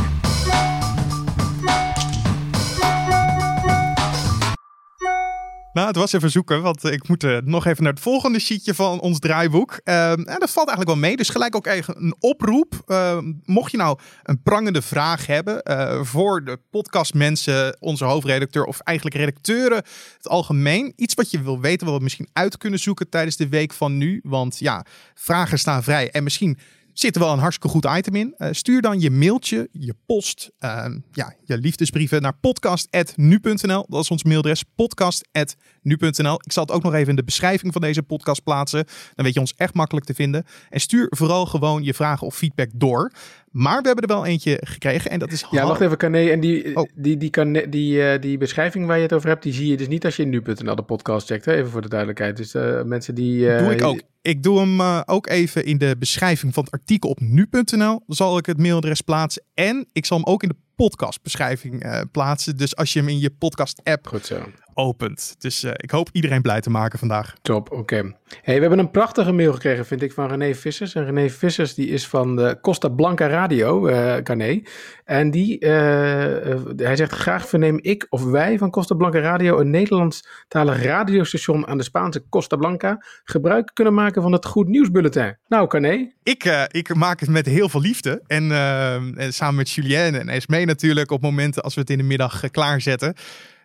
Nou, 5.77 5.89
het 5.89 5.97
was 5.97 6.13
even 6.13 6.31
zoeken, 6.31 6.63
want 6.63 6.85
ik 6.85 7.09
moet 7.09 7.25
uh, 7.25 7.39
nog 7.45 7.67
even 7.67 7.83
naar 7.83 7.93
het 7.93 8.03
volgende 8.03 8.39
sheetje 8.39 8.75
van 8.75 9.01
ons 9.01 9.19
draaiboek. 9.19 9.81
Uh, 9.85 10.11
en 10.11 10.37
dat 10.39 10.51
valt 10.51 10.69
eigenlijk 10.69 10.87
wel 10.87 10.97
mee, 10.97 11.17
dus 11.17 11.29
gelijk 11.29 11.57
ook 11.57 11.67
even 11.67 12.03
een 12.03 12.15
oproep. 12.21 12.83
Uh, 12.87 13.19
mocht 13.45 13.71
je 13.71 13.77
nou 13.77 13.99
een 14.23 14.43
prangende 14.43 14.83
vraag 14.83 15.27
hebben 15.27 15.61
uh, 15.65 16.03
voor 16.03 16.45
de 16.45 16.59
podcastmensen, 16.71 17.77
onze 17.81 18.05
hoofdredacteur 18.05 18.65
of 18.65 18.81
eigenlijk 18.81 19.17
redacteuren, 19.17 19.83
het 20.17 20.29
algemeen. 20.29 20.93
Iets 20.97 21.15
wat 21.15 21.31
je 21.31 21.43
wil 21.43 21.61
weten, 21.61 21.87
wat 21.87 21.97
we 21.97 22.03
misschien 22.03 22.29
uit 22.33 22.57
kunnen 22.59 22.79
zoeken 22.79 23.09
tijdens 23.09 23.37
de 23.37 23.49
week 23.49 23.73
van 23.73 23.97
nu. 23.97 24.21
Want 24.23 24.59
ja, 24.59 24.85
vragen 25.15 25.59
staan 25.59 25.83
vrij 25.83 26.11
en 26.11 26.23
misschien 26.23 26.59
zit 26.99 27.15
er 27.15 27.21
wel 27.21 27.33
een 27.33 27.39
hartstikke 27.39 27.69
goed 27.69 27.97
item 27.97 28.15
in. 28.15 28.35
Uh, 28.39 28.49
stuur 28.51 28.83
dan 28.83 29.01
je 29.01 29.11
mailtje, 29.11 29.69
je 29.73 29.95
post, 30.07 30.51
uh, 30.61 30.87
ja, 31.13 31.35
je 31.45 31.59
liefdesbrieven 31.59 32.23
naar 32.23 32.37
podcast.nu.nl. 32.37 33.87
Dat 33.89 34.03
is 34.03 34.11
ons 34.11 34.25
mailadres, 34.25 34.65
podcast.nu.nl. 34.75 35.76
Ik 35.87 36.53
zal 36.53 36.63
het 36.63 36.73
ook 36.73 36.83
nog 36.83 36.95
even 36.95 37.09
in 37.09 37.17
de 37.17 37.25
beschrijving 37.25 37.73
van 37.73 37.83
deze 37.83 38.03
podcast 38.03 38.43
plaatsen. 38.43 38.85
Dan 39.15 39.25
weet 39.25 39.35
je 39.35 39.41
ons 39.41 39.55
echt 39.57 39.75
makkelijk 39.75 40.07
te 40.07 40.15
vinden. 40.15 40.45
En 40.71 40.81
stuur 40.81 41.07
vooral 41.11 41.47
gewoon 41.47 41.83
je 41.83 41.95
vragen 41.95 42.27
of 42.27 42.37
feedback 42.37 42.71
door. 42.75 43.13
Maar 43.51 43.81
we 43.81 43.87
hebben 43.87 44.09
er 44.09 44.15
wel 44.15 44.27
eentje 44.27 44.61
gekregen 44.65 45.11
en 45.11 45.19
dat 45.19 45.33
is... 45.33 45.47
Ja, 45.51 45.67
wacht 45.67 45.81
even, 45.81 45.97
Carné. 45.97 46.29
En 46.31 46.41
die, 46.41 46.77
oh. 46.77 46.91
die, 46.95 47.17
die, 47.17 47.31
die, 47.31 47.69
die, 47.69 47.95
uh, 47.95 48.21
die 48.21 48.39
beschrijving 48.39 48.87
waar 48.87 48.97
je 48.97 49.03
het 49.03 49.13
over 49.13 49.29
hebt, 49.29 49.43
die 49.43 49.53
zie 49.53 49.67
je 49.67 49.77
dus 49.77 49.89
niet 49.89 50.05
als 50.05 50.17
je 50.17 50.25
nu.nl 50.25 50.75
de 50.75 50.83
podcast 50.83 51.27
checkt. 51.27 51.45
Hè? 51.45 51.53
Even 51.53 51.71
voor 51.71 51.83
de 51.83 51.89
duidelijkheid. 51.89 52.37
Dus 52.37 52.55
uh, 52.55 52.83
mensen 52.83 53.15
die... 53.15 53.39
Uh, 53.39 53.59
Doe 53.59 53.73
ik 53.73 53.83
ook. 53.83 54.03
Ik 54.23 54.43
doe 54.43 54.59
hem 54.59 54.81
ook 55.05 55.29
even 55.29 55.65
in 55.65 55.79
de 55.79 55.97
beschrijving 55.99 56.55
van 56.55 56.65
het 56.65 56.73
artikel 56.73 57.11
op 57.11 57.21
nu.nl. 57.21 58.03
Zal 58.07 58.39
ik 58.39 58.47
het 58.47 58.59
mailadres 58.59 59.01
plaatsen. 59.01 59.43
En 59.55 59.87
ik 59.93 60.07
zal 60.07 60.17
hem 60.17 60.27
ook 60.27 60.43
in 60.43 60.49
de 60.49 60.57
podcastbeschrijving 60.77 62.07
plaatsen. 62.11 62.57
Dus 62.57 62.77
als 62.77 62.93
je 62.93 62.99
hem 62.99 63.09
in 63.09 63.19
je 63.19 63.31
podcast 63.31 63.81
app 63.85 64.07
Goed 64.07 64.27
zo 64.27 64.43
opent. 64.77 65.35
Dus 65.39 65.65
uh, 65.65 65.71
ik 65.77 65.91
hoop 65.91 66.09
iedereen 66.13 66.43
blij 66.43 66.61
te 66.61 66.71
maken 66.71 66.99
vandaag. 66.99 67.35
Top, 67.43 67.73
oké. 67.73 68.15
Hey, 68.43 68.55
we 68.55 68.61
hebben 68.61 68.79
een 68.79 68.91
prachtige 68.91 69.33
mail 69.33 69.53
gekregen, 69.53 69.87
vind 69.87 70.03
ik, 70.03 70.13
van 70.13 70.29
René 70.29 70.55
Vissers. 70.55 70.95
En 70.95 71.05
René 71.05 71.29
Vissers 71.31 71.75
die 71.75 71.89
is 71.89 72.07
van 72.07 72.37
de 72.37 72.59
Costa 72.61 72.89
Blanca 72.89 73.27
Radio, 73.27 73.89
uh, 73.89 74.17
Carné. 74.17 74.63
En 75.05 75.31
die, 75.31 75.61
uh, 75.61 75.71
hij 76.77 76.97
zegt, 76.97 77.13
graag 77.13 77.49
verneem 77.49 77.79
ik 77.83 78.07
of 78.09 78.25
wij 78.25 78.59
van 78.59 78.71
Costa 78.71 78.95
Blanca 78.95 79.19
Radio... 79.19 79.59
een 79.59 79.71
Nederlandstalig 79.71 80.83
radiostation 80.83 81.67
aan 81.67 81.79
de 81.79 81.85
Spaanse 81.85 82.25
Costa 82.29 82.57
Blanca... 82.57 83.05
gebruik 83.25 83.71
kunnen 83.75 83.95
maken 83.95 84.23
van 84.23 84.33
het 84.33 84.47
Goed 84.47 84.69
Nieuwsbulletin. 84.69 85.37
Nou, 85.49 85.67
Carné? 85.67 86.13
Ik, 86.23 86.69
ik 86.71 86.95
maak 86.95 87.21
het 87.21 87.29
met 87.29 87.47
heel 87.47 87.69
veel 87.69 87.81
liefde. 87.81 88.23
En, 88.27 88.51
en 89.17 89.33
samen 89.33 89.55
met 89.55 89.71
Julien 89.71 90.15
en 90.15 90.29
Esmee 90.29 90.67
natuurlijk 90.67 91.11
op 91.11 91.23
momenten 91.23 91.63
als 91.63 91.75
we 91.75 91.81
het 91.81 91.91
in 91.91 91.99
de 91.99 92.05
middag 92.05 92.51
klaarzetten... 92.51 93.15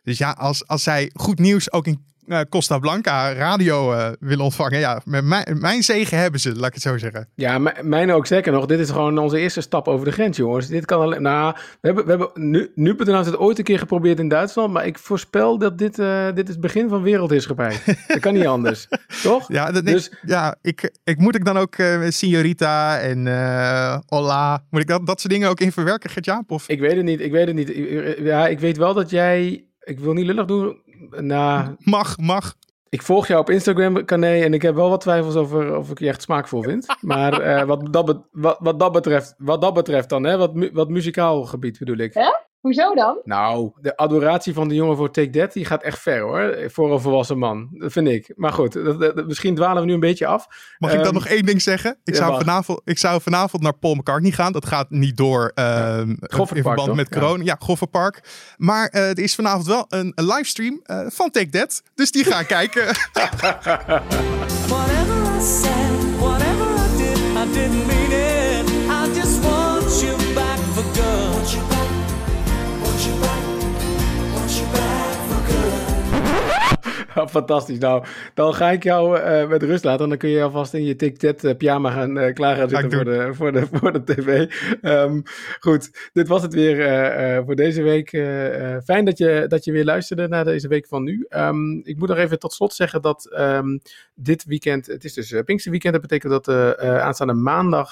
Dus 0.04 0.18
ja, 0.18 0.32
als, 0.32 0.68
als 0.68 0.84
zij 0.84 1.12
goed 1.14 1.40
nieuws 1.40 1.72
ook 1.72 1.88
in 1.88 2.10
uh, 2.32 2.40
Costa 2.50 2.80
Blanca 2.80 3.34
radio 3.34 3.94
uh, 3.94 4.10
willen 4.20 4.44
ontvangen. 4.44 4.80
Ja, 4.80 5.02
met 5.06 5.24
mijn, 5.24 5.58
mijn 5.60 5.84
zegen 5.84 6.18
hebben 6.18 6.40
ze, 6.40 6.56
laat 6.56 6.68
ik 6.68 6.74
het 6.74 6.82
zo 6.82 6.98
zeggen. 6.98 7.30
Ja, 7.36 7.58
mijn 7.82 8.12
ook 8.12 8.26
zeker 8.26 8.52
nog. 8.52 8.66
Dit 8.66 8.80
is 8.80 8.90
gewoon 8.90 9.18
onze 9.18 9.40
eerste 9.40 9.62
stap 9.62 9.88
over 9.88 10.06
de 10.06 10.12
grens, 10.12 10.38
jongens. 10.38 10.68
Dit 10.68 10.86
kan 10.86 11.02
alleen. 11.02 11.22
Nou, 11.22 11.56
we 11.56 11.88
hebben, 11.88 12.04
we 12.06 12.10
hebben 12.10 12.30
nu, 12.34 12.72
nu 12.76 12.96
het 12.98 13.38
ooit 13.38 13.58
een 13.58 13.64
keer 13.64 13.80
geprobeerd 13.80 14.20
in 14.20 14.28
Duitsland, 14.28 14.74
maar 14.74 14.86
ik 14.86 15.00
voorspel 15.00 15.58
dat 15.58 15.78
dit, 15.78 16.00
uh, 16.00 16.26
dit 16.26 16.48
is 16.48 16.54
het 16.54 16.62
begin 16.62 16.90
van 16.90 17.02
wereldheerschappij. 17.02 17.78
dat 18.08 18.20
kan 18.20 18.34
niet 18.34 18.46
anders, 18.46 18.88
toch? 19.24 19.52
Ja, 19.52 19.72
dat, 19.72 19.86
dus, 19.86 20.12
ja 20.26 20.56
ik, 20.62 20.92
ik 21.04 21.18
moet 21.18 21.36
ik 21.36 21.46
dan 21.46 21.58
ook 21.58 21.76
Signorita 22.08 23.00
en 23.00 23.28
Hola, 24.06 24.64
moet 24.70 24.82
ik 24.82 24.88
dat, 24.88 25.06
dat 25.06 25.20
soort 25.22 25.34
dingen 25.34 25.50
ook 25.50 25.60
in 25.60 25.72
verwerken, 25.72 26.10
Gert-Jaap? 26.10 26.62
Ik 26.68 26.80
weet 26.80 26.96
het 26.96 27.06
niet, 27.06 27.20
ik 27.20 27.32
weet 27.32 27.48
het 27.48 27.56
niet. 27.56 27.72
Ja, 28.18 28.48
ik 28.48 28.60
weet 28.60 28.78
wel 28.78 28.94
dat 28.94 29.10
jij 29.10 29.66
ik 29.84 30.00
wil 30.00 30.14
niet 30.14 30.26
lullig 30.26 30.46
doen. 30.46 30.82
Nou, 31.10 31.76
mag, 31.80 32.18
mag. 32.18 32.56
Ik 32.90 33.02
volg 33.02 33.28
jou 33.28 33.40
op 33.40 33.50
Instagram, 33.50 34.06
Kané, 34.06 34.42
en 34.42 34.54
ik 34.54 34.62
heb 34.62 34.76
wel 34.76 34.90
wat 34.90 35.02
twijfels 35.02 35.36
over 35.36 35.78
of 35.78 35.90
ik 35.90 36.00
je 36.00 36.08
echt 36.08 36.22
smaakvol 36.22 36.64
vind. 36.64 36.86
Maar 37.02 37.46
uh, 37.48 37.64
wat, 37.64 37.94
dat 37.94 38.22
wat, 38.32 38.58
wat, 38.60 38.80
dat 38.80 38.92
betreft, 38.92 39.36
wat 39.38 39.62
dat 39.62 39.74
betreft 39.74 40.10
dan, 40.10 40.24
hè, 40.24 40.38
wat, 40.38 40.70
wat 40.74 40.90
muzikaal 40.90 41.44
gebied 41.44 41.80
bedoel 41.80 41.98
ik. 41.98 42.14
Ja? 42.14 42.50
Hoezo 42.62 42.96
dan? 42.96 43.20
Nou, 43.24 43.72
de 43.82 43.98
adoratie 43.98 44.54
van 44.54 44.68
de 44.68 44.76
jongen 44.76 44.98
voor 44.98 45.12
Take 45.12 45.30
That, 45.30 45.54
die 45.54 45.66
gaat 45.66 45.84
echt 45.84 46.00
ver 46.00 46.20
hoor. 46.20 46.72
Voor 46.72 46.94
een 46.94 47.00
volwassen 47.00 47.38
man. 47.38 47.70
Dat 47.72 47.92
vind 47.92 48.08
ik. 48.08 48.34
Maar 48.36 48.54
goed, 48.54 48.74
dat, 48.74 49.28
misschien 49.28 49.56
dwalen 49.56 49.82
we 49.82 49.88
nu 49.88 49.94
een 49.94 50.00
beetje 50.00 50.26
af. 50.26 50.48
Mag 50.78 50.92
um, 50.92 50.98
ik 50.98 51.04
dan 51.04 51.14
ehm, 51.14 51.24
nog 51.24 51.32
één 51.32 51.46
ding 51.46 51.62
zeggen? 51.62 51.98
Ik, 52.04 52.16
zou 52.16 52.38
vanavond, 52.38 52.82
ik 52.84 52.98
zou 52.98 53.22
vanavond 53.22 53.64
naar 53.64 53.78
Paul 53.78 53.96
McCartney 53.96 54.32
gaan. 54.32 54.52
Dat 54.52 54.66
gaat 54.66 54.90
niet 54.90 55.18
door 55.18 55.52
uh, 55.56 55.66
ja. 55.66 56.02
in 56.02 56.46
verband 56.46 56.78
toch? 56.78 56.96
met 56.96 57.10
corona. 57.10 57.38
Ja, 57.38 57.44
ja 57.44 57.56
Gofferpark. 57.60 58.24
Maar 58.58 58.94
uh, 58.96 59.10
er 59.10 59.20
is 59.20 59.36
vanavond 59.36 59.66
wel 59.66 59.86
een, 59.90 60.12
een 60.16 60.26
livestream 60.26 60.82
uh, 60.86 61.06
van 61.08 61.30
Take 61.30 61.50
That. 61.50 61.84
Dus 61.96 62.12
die 62.12 62.24
gaan 62.24 62.46
kijken. 62.58 62.86
whatever 64.68 65.38
I 65.38 65.42
said, 65.42 66.20
whatever 66.20 66.68
I 66.76 66.98
did, 66.98 67.18
I 67.18 67.54
didn't 67.54 67.88
mean 67.88 68.11
Fantastisch. 77.30 77.78
Nou, 77.78 78.04
dan 78.34 78.54
ga 78.54 78.72
ik 78.72 78.84
jou 78.84 79.20
uh, 79.20 79.48
met 79.48 79.64
rust 79.64 79.84
laten. 79.84 80.10
Dan 80.10 80.18
kun 80.18 80.30
je 80.30 80.44
alvast 80.44 80.74
in 80.74 80.84
je 80.84 80.96
TikTok 80.96 81.42
uh, 81.42 81.56
pyjama 81.58 81.92
gaan 81.92 82.18
uh, 82.18 82.34
klaar 82.34 82.56
gaan 82.56 82.70
zitten 82.70 82.92
voor 82.92 83.06
de, 83.06 83.34
voor, 83.34 83.52
de, 83.52 83.68
voor 83.74 83.92
de 83.94 84.04
tv. 84.04 84.52
Um, 84.82 85.24
goed, 85.60 86.10
dit 86.14 86.28
was 86.28 86.42
het 86.42 86.54
weer 86.54 87.44
voor 87.46 87.56
deze 87.56 87.82
week. 87.82 88.10
fijn 88.84 89.06
dat 89.06 89.18
je, 89.18 89.46
dat 89.48 89.66
je 89.66 89.72
weer 89.72 89.84
luisterde 89.84 90.28
naar 90.28 90.46
deze 90.46 90.68
week 90.68 90.88
van 90.88 91.04
nu. 91.04 91.26
Um, 91.30 91.82
ik 91.84 91.98
moet 91.98 92.08
nog 92.08 92.18
even 92.18 92.40
tot 92.40 92.54
slot 92.54 92.74
zeggen 92.74 93.02
dat 93.02 93.36
um, 93.40 93.80
dit 94.16 94.46
weekend, 94.46 94.88
het 94.88 95.04
is 95.04 95.14
dus 95.14 95.42
Pinksterweekend. 95.46 95.94
Dat 95.94 96.02
betekent 96.02 96.46
dat 96.46 96.78
aanstaande 96.80 97.34
maandag 97.34 97.92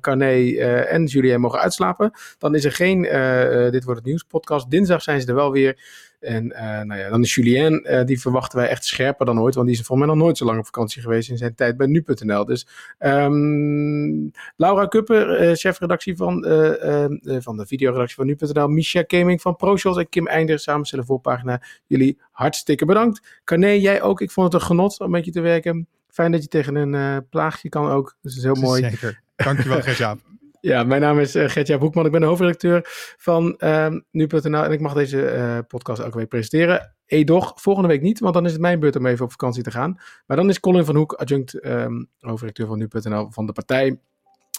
Carné 0.00 0.56
en 0.84 1.04
Julien 1.04 1.40
mogen 1.40 1.60
uitslapen. 1.60 2.10
Dan 2.38 2.54
is 2.54 2.64
er 2.64 2.72
geen 2.72 3.02
Dit 3.70 3.84
Wordt 3.84 4.00
Het 4.00 4.04
Nieuws 4.04 4.22
podcast. 4.22 4.70
Dinsdag 4.70 5.02
zijn 5.02 5.20
ze 5.20 5.26
er 5.26 5.34
wel 5.34 5.52
weer. 5.52 5.78
En 6.20 6.44
uh, 6.44 6.60
nou 6.60 7.00
ja, 7.00 7.08
dan 7.08 7.22
is 7.22 7.34
Julien, 7.34 7.92
uh, 7.92 8.04
die 8.04 8.20
verwachten 8.20 8.58
wij 8.58 8.68
echt 8.68 8.84
scherper 8.84 9.26
dan 9.26 9.40
ooit, 9.40 9.54
want 9.54 9.66
die 9.66 9.76
is 9.76 9.82
volgens 9.82 10.06
mij 10.06 10.16
nog 10.16 10.24
nooit 10.24 10.38
zo 10.38 10.44
lang 10.44 10.58
op 10.58 10.64
vakantie 10.64 11.02
geweest 11.02 11.30
in 11.30 11.36
zijn 11.36 11.54
tijd 11.54 11.76
bij 11.76 11.86
nu.nl. 11.86 12.44
Dus 12.44 12.66
um, 12.98 14.30
Laura 14.56 14.86
Kupper, 14.86 15.48
uh, 15.48 15.54
chefredactie 15.54 16.16
van, 16.16 16.42
van 17.22 17.56
de 17.56 17.66
videoredactie 17.66 18.16
van 18.16 18.26
nu.nl, 18.26 18.68
Misha 18.68 19.02
Keming 19.02 19.40
van 19.40 19.56
ProShows 19.56 19.96
en 19.96 20.08
Kim 20.08 20.26
Einder, 20.26 20.58
samenstellen 20.58 21.04
voorpagina. 21.04 21.62
Jullie 21.86 22.18
hartstikke 22.30 22.84
bedankt. 22.84 23.40
Carné, 23.44 23.70
jij 23.70 24.02
ook. 24.02 24.20
Ik 24.20 24.30
vond 24.30 24.52
het 24.52 24.62
een 24.62 24.68
genot 24.68 25.00
om 25.00 25.10
met 25.10 25.24
je 25.24 25.30
te 25.30 25.40
werken. 25.40 25.88
Fijn 26.08 26.32
dat 26.32 26.42
je 26.42 26.48
tegen 26.48 26.74
een 26.74 27.26
plaagje 27.28 27.68
kan 27.68 27.90
ook. 27.90 28.16
Dat 28.22 28.32
is 28.32 28.42
heel 28.42 28.54
mooi. 28.54 28.82
Zeker. 28.82 29.22
Dankjewel, 29.36 29.80
Gertjaap. 29.82 30.20
Ja, 30.60 30.84
mijn 30.84 31.00
naam 31.00 31.18
is 31.18 31.36
uh, 31.36 31.48
Gertja 31.48 31.78
Boekman. 31.78 32.06
Ik 32.06 32.12
ben 32.12 32.20
de 32.20 32.26
hoofdredacteur 32.26 32.80
van 33.16 33.54
uh, 33.58 33.86
Nu.nl 34.10 34.64
en 34.64 34.72
ik 34.72 34.80
mag 34.80 34.94
deze 34.94 35.34
uh, 35.34 35.58
podcast 35.68 36.00
elke 36.00 36.16
week 36.16 36.28
presenteren. 36.28 36.94
Edoch, 37.06 37.52
volgende 37.56 37.88
week 37.88 38.02
niet, 38.02 38.20
want 38.20 38.34
dan 38.34 38.44
is 38.44 38.52
het 38.52 38.60
mijn 38.60 38.80
beurt 38.80 38.96
om 38.96 39.06
even 39.06 39.24
op 39.24 39.30
vakantie 39.30 39.62
te 39.62 39.70
gaan. 39.70 40.00
Maar 40.26 40.36
dan 40.36 40.48
is 40.48 40.60
Colin 40.60 40.84
van 40.84 40.96
Hoek, 40.96 41.12
adjunct 41.12 41.66
um, 41.66 42.10
hoofdredacteur 42.18 42.66
van 42.66 42.78
Nu.nl 42.78 43.30
van 43.30 43.46
de 43.46 43.52
partij. 43.52 44.00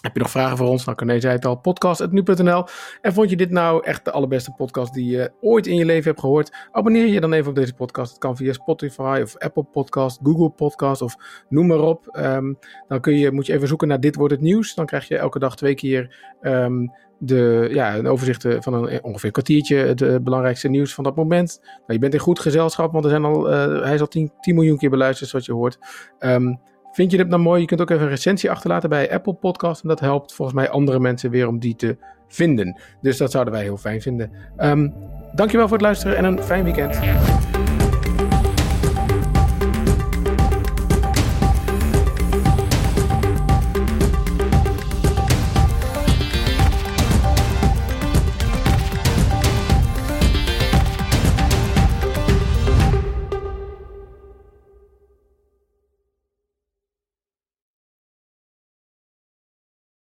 Heb 0.02 0.14
je 0.14 0.20
nog 0.20 0.30
vragen 0.30 0.56
voor 0.56 0.68
ons? 0.68 0.84
Nou, 0.84 0.96
Corné 0.96 1.20
zei 1.20 1.34
het 1.34 1.44
al, 1.44 1.56
podcast.nu.nl. 1.56 2.64
En 3.00 3.12
vond 3.12 3.30
je 3.30 3.36
dit 3.36 3.50
nou 3.50 3.84
echt 3.84 4.04
de 4.04 4.10
allerbeste 4.10 4.52
podcast 4.52 4.94
die 4.94 5.10
je 5.10 5.32
ooit 5.40 5.66
in 5.66 5.76
je 5.76 5.84
leven 5.84 6.04
hebt 6.04 6.20
gehoord? 6.20 6.68
Abonneer 6.72 7.06
je 7.06 7.20
dan 7.20 7.32
even 7.32 7.48
op 7.48 7.54
deze 7.54 7.74
podcast. 7.74 8.10
Het 8.10 8.20
kan 8.20 8.36
via 8.36 8.52
Spotify 8.52 9.20
of 9.22 9.38
Apple 9.38 9.62
Podcast, 9.62 10.20
Google 10.22 10.50
Podcast 10.50 11.02
of 11.02 11.44
noem 11.48 11.66
maar 11.66 11.80
op. 11.80 12.18
Um, 12.18 12.58
dan 12.88 13.00
kun 13.00 13.18
je, 13.18 13.30
moet 13.30 13.46
je 13.46 13.52
even 13.52 13.68
zoeken 13.68 13.88
naar 13.88 14.00
Dit 14.00 14.16
Wordt 14.16 14.32
Het 14.32 14.42
Nieuws. 14.42 14.74
Dan 14.74 14.86
krijg 14.86 15.08
je 15.08 15.18
elke 15.18 15.38
dag 15.38 15.56
twee 15.56 15.74
keer 15.74 16.16
um, 16.40 16.92
de, 17.18 17.68
ja, 17.70 17.96
een 17.96 18.06
overzicht 18.06 18.46
van 18.58 18.74
een, 18.74 19.04
ongeveer 19.04 19.24
een 19.24 19.32
kwartiertje. 19.32 19.76
Het 19.76 20.00
uh, 20.00 20.16
belangrijkste 20.16 20.68
nieuws 20.68 20.94
van 20.94 21.04
dat 21.04 21.16
moment. 21.16 21.58
Nou, 21.62 21.82
je 21.86 21.98
bent 21.98 22.14
in 22.14 22.20
goed 22.20 22.38
gezelschap, 22.40 22.92
want 22.92 23.04
er 23.04 23.10
zijn 23.10 23.24
al, 23.24 23.44
hij 23.82 23.94
is 23.94 24.00
al 24.00 24.08
10, 24.08 24.32
10 24.40 24.54
miljoen 24.54 24.78
keer 24.78 24.90
beluisterd, 24.90 25.30
zoals 25.30 25.46
je 25.46 25.52
hoort. 25.52 25.78
Um, 26.18 26.60
Vind 26.92 27.10
je 27.10 27.16
dit 27.16 27.28
nou 27.28 27.42
mooi? 27.42 27.60
Je 27.60 27.66
kunt 27.66 27.80
ook 27.80 27.90
even 27.90 28.02
een 28.02 28.08
recensie 28.08 28.50
achterlaten 28.50 28.88
bij 28.88 29.12
Apple 29.12 29.34
Podcast. 29.34 29.82
En 29.82 29.88
dat 29.88 30.00
helpt 30.00 30.34
volgens 30.34 30.56
mij 30.56 30.70
andere 30.70 31.00
mensen 31.00 31.30
weer 31.30 31.48
om 31.48 31.58
die 31.58 31.76
te 31.76 31.96
vinden. 32.28 32.80
Dus 33.00 33.16
dat 33.16 33.30
zouden 33.30 33.52
wij 33.52 33.62
heel 33.62 33.76
fijn 33.76 34.00
vinden. 34.00 34.30
Um, 34.58 34.94
dankjewel 35.34 35.68
voor 35.68 35.76
het 35.76 35.86
luisteren 35.86 36.16
en 36.16 36.24
een 36.24 36.42
fijn 36.42 36.64
weekend. 36.64 37.00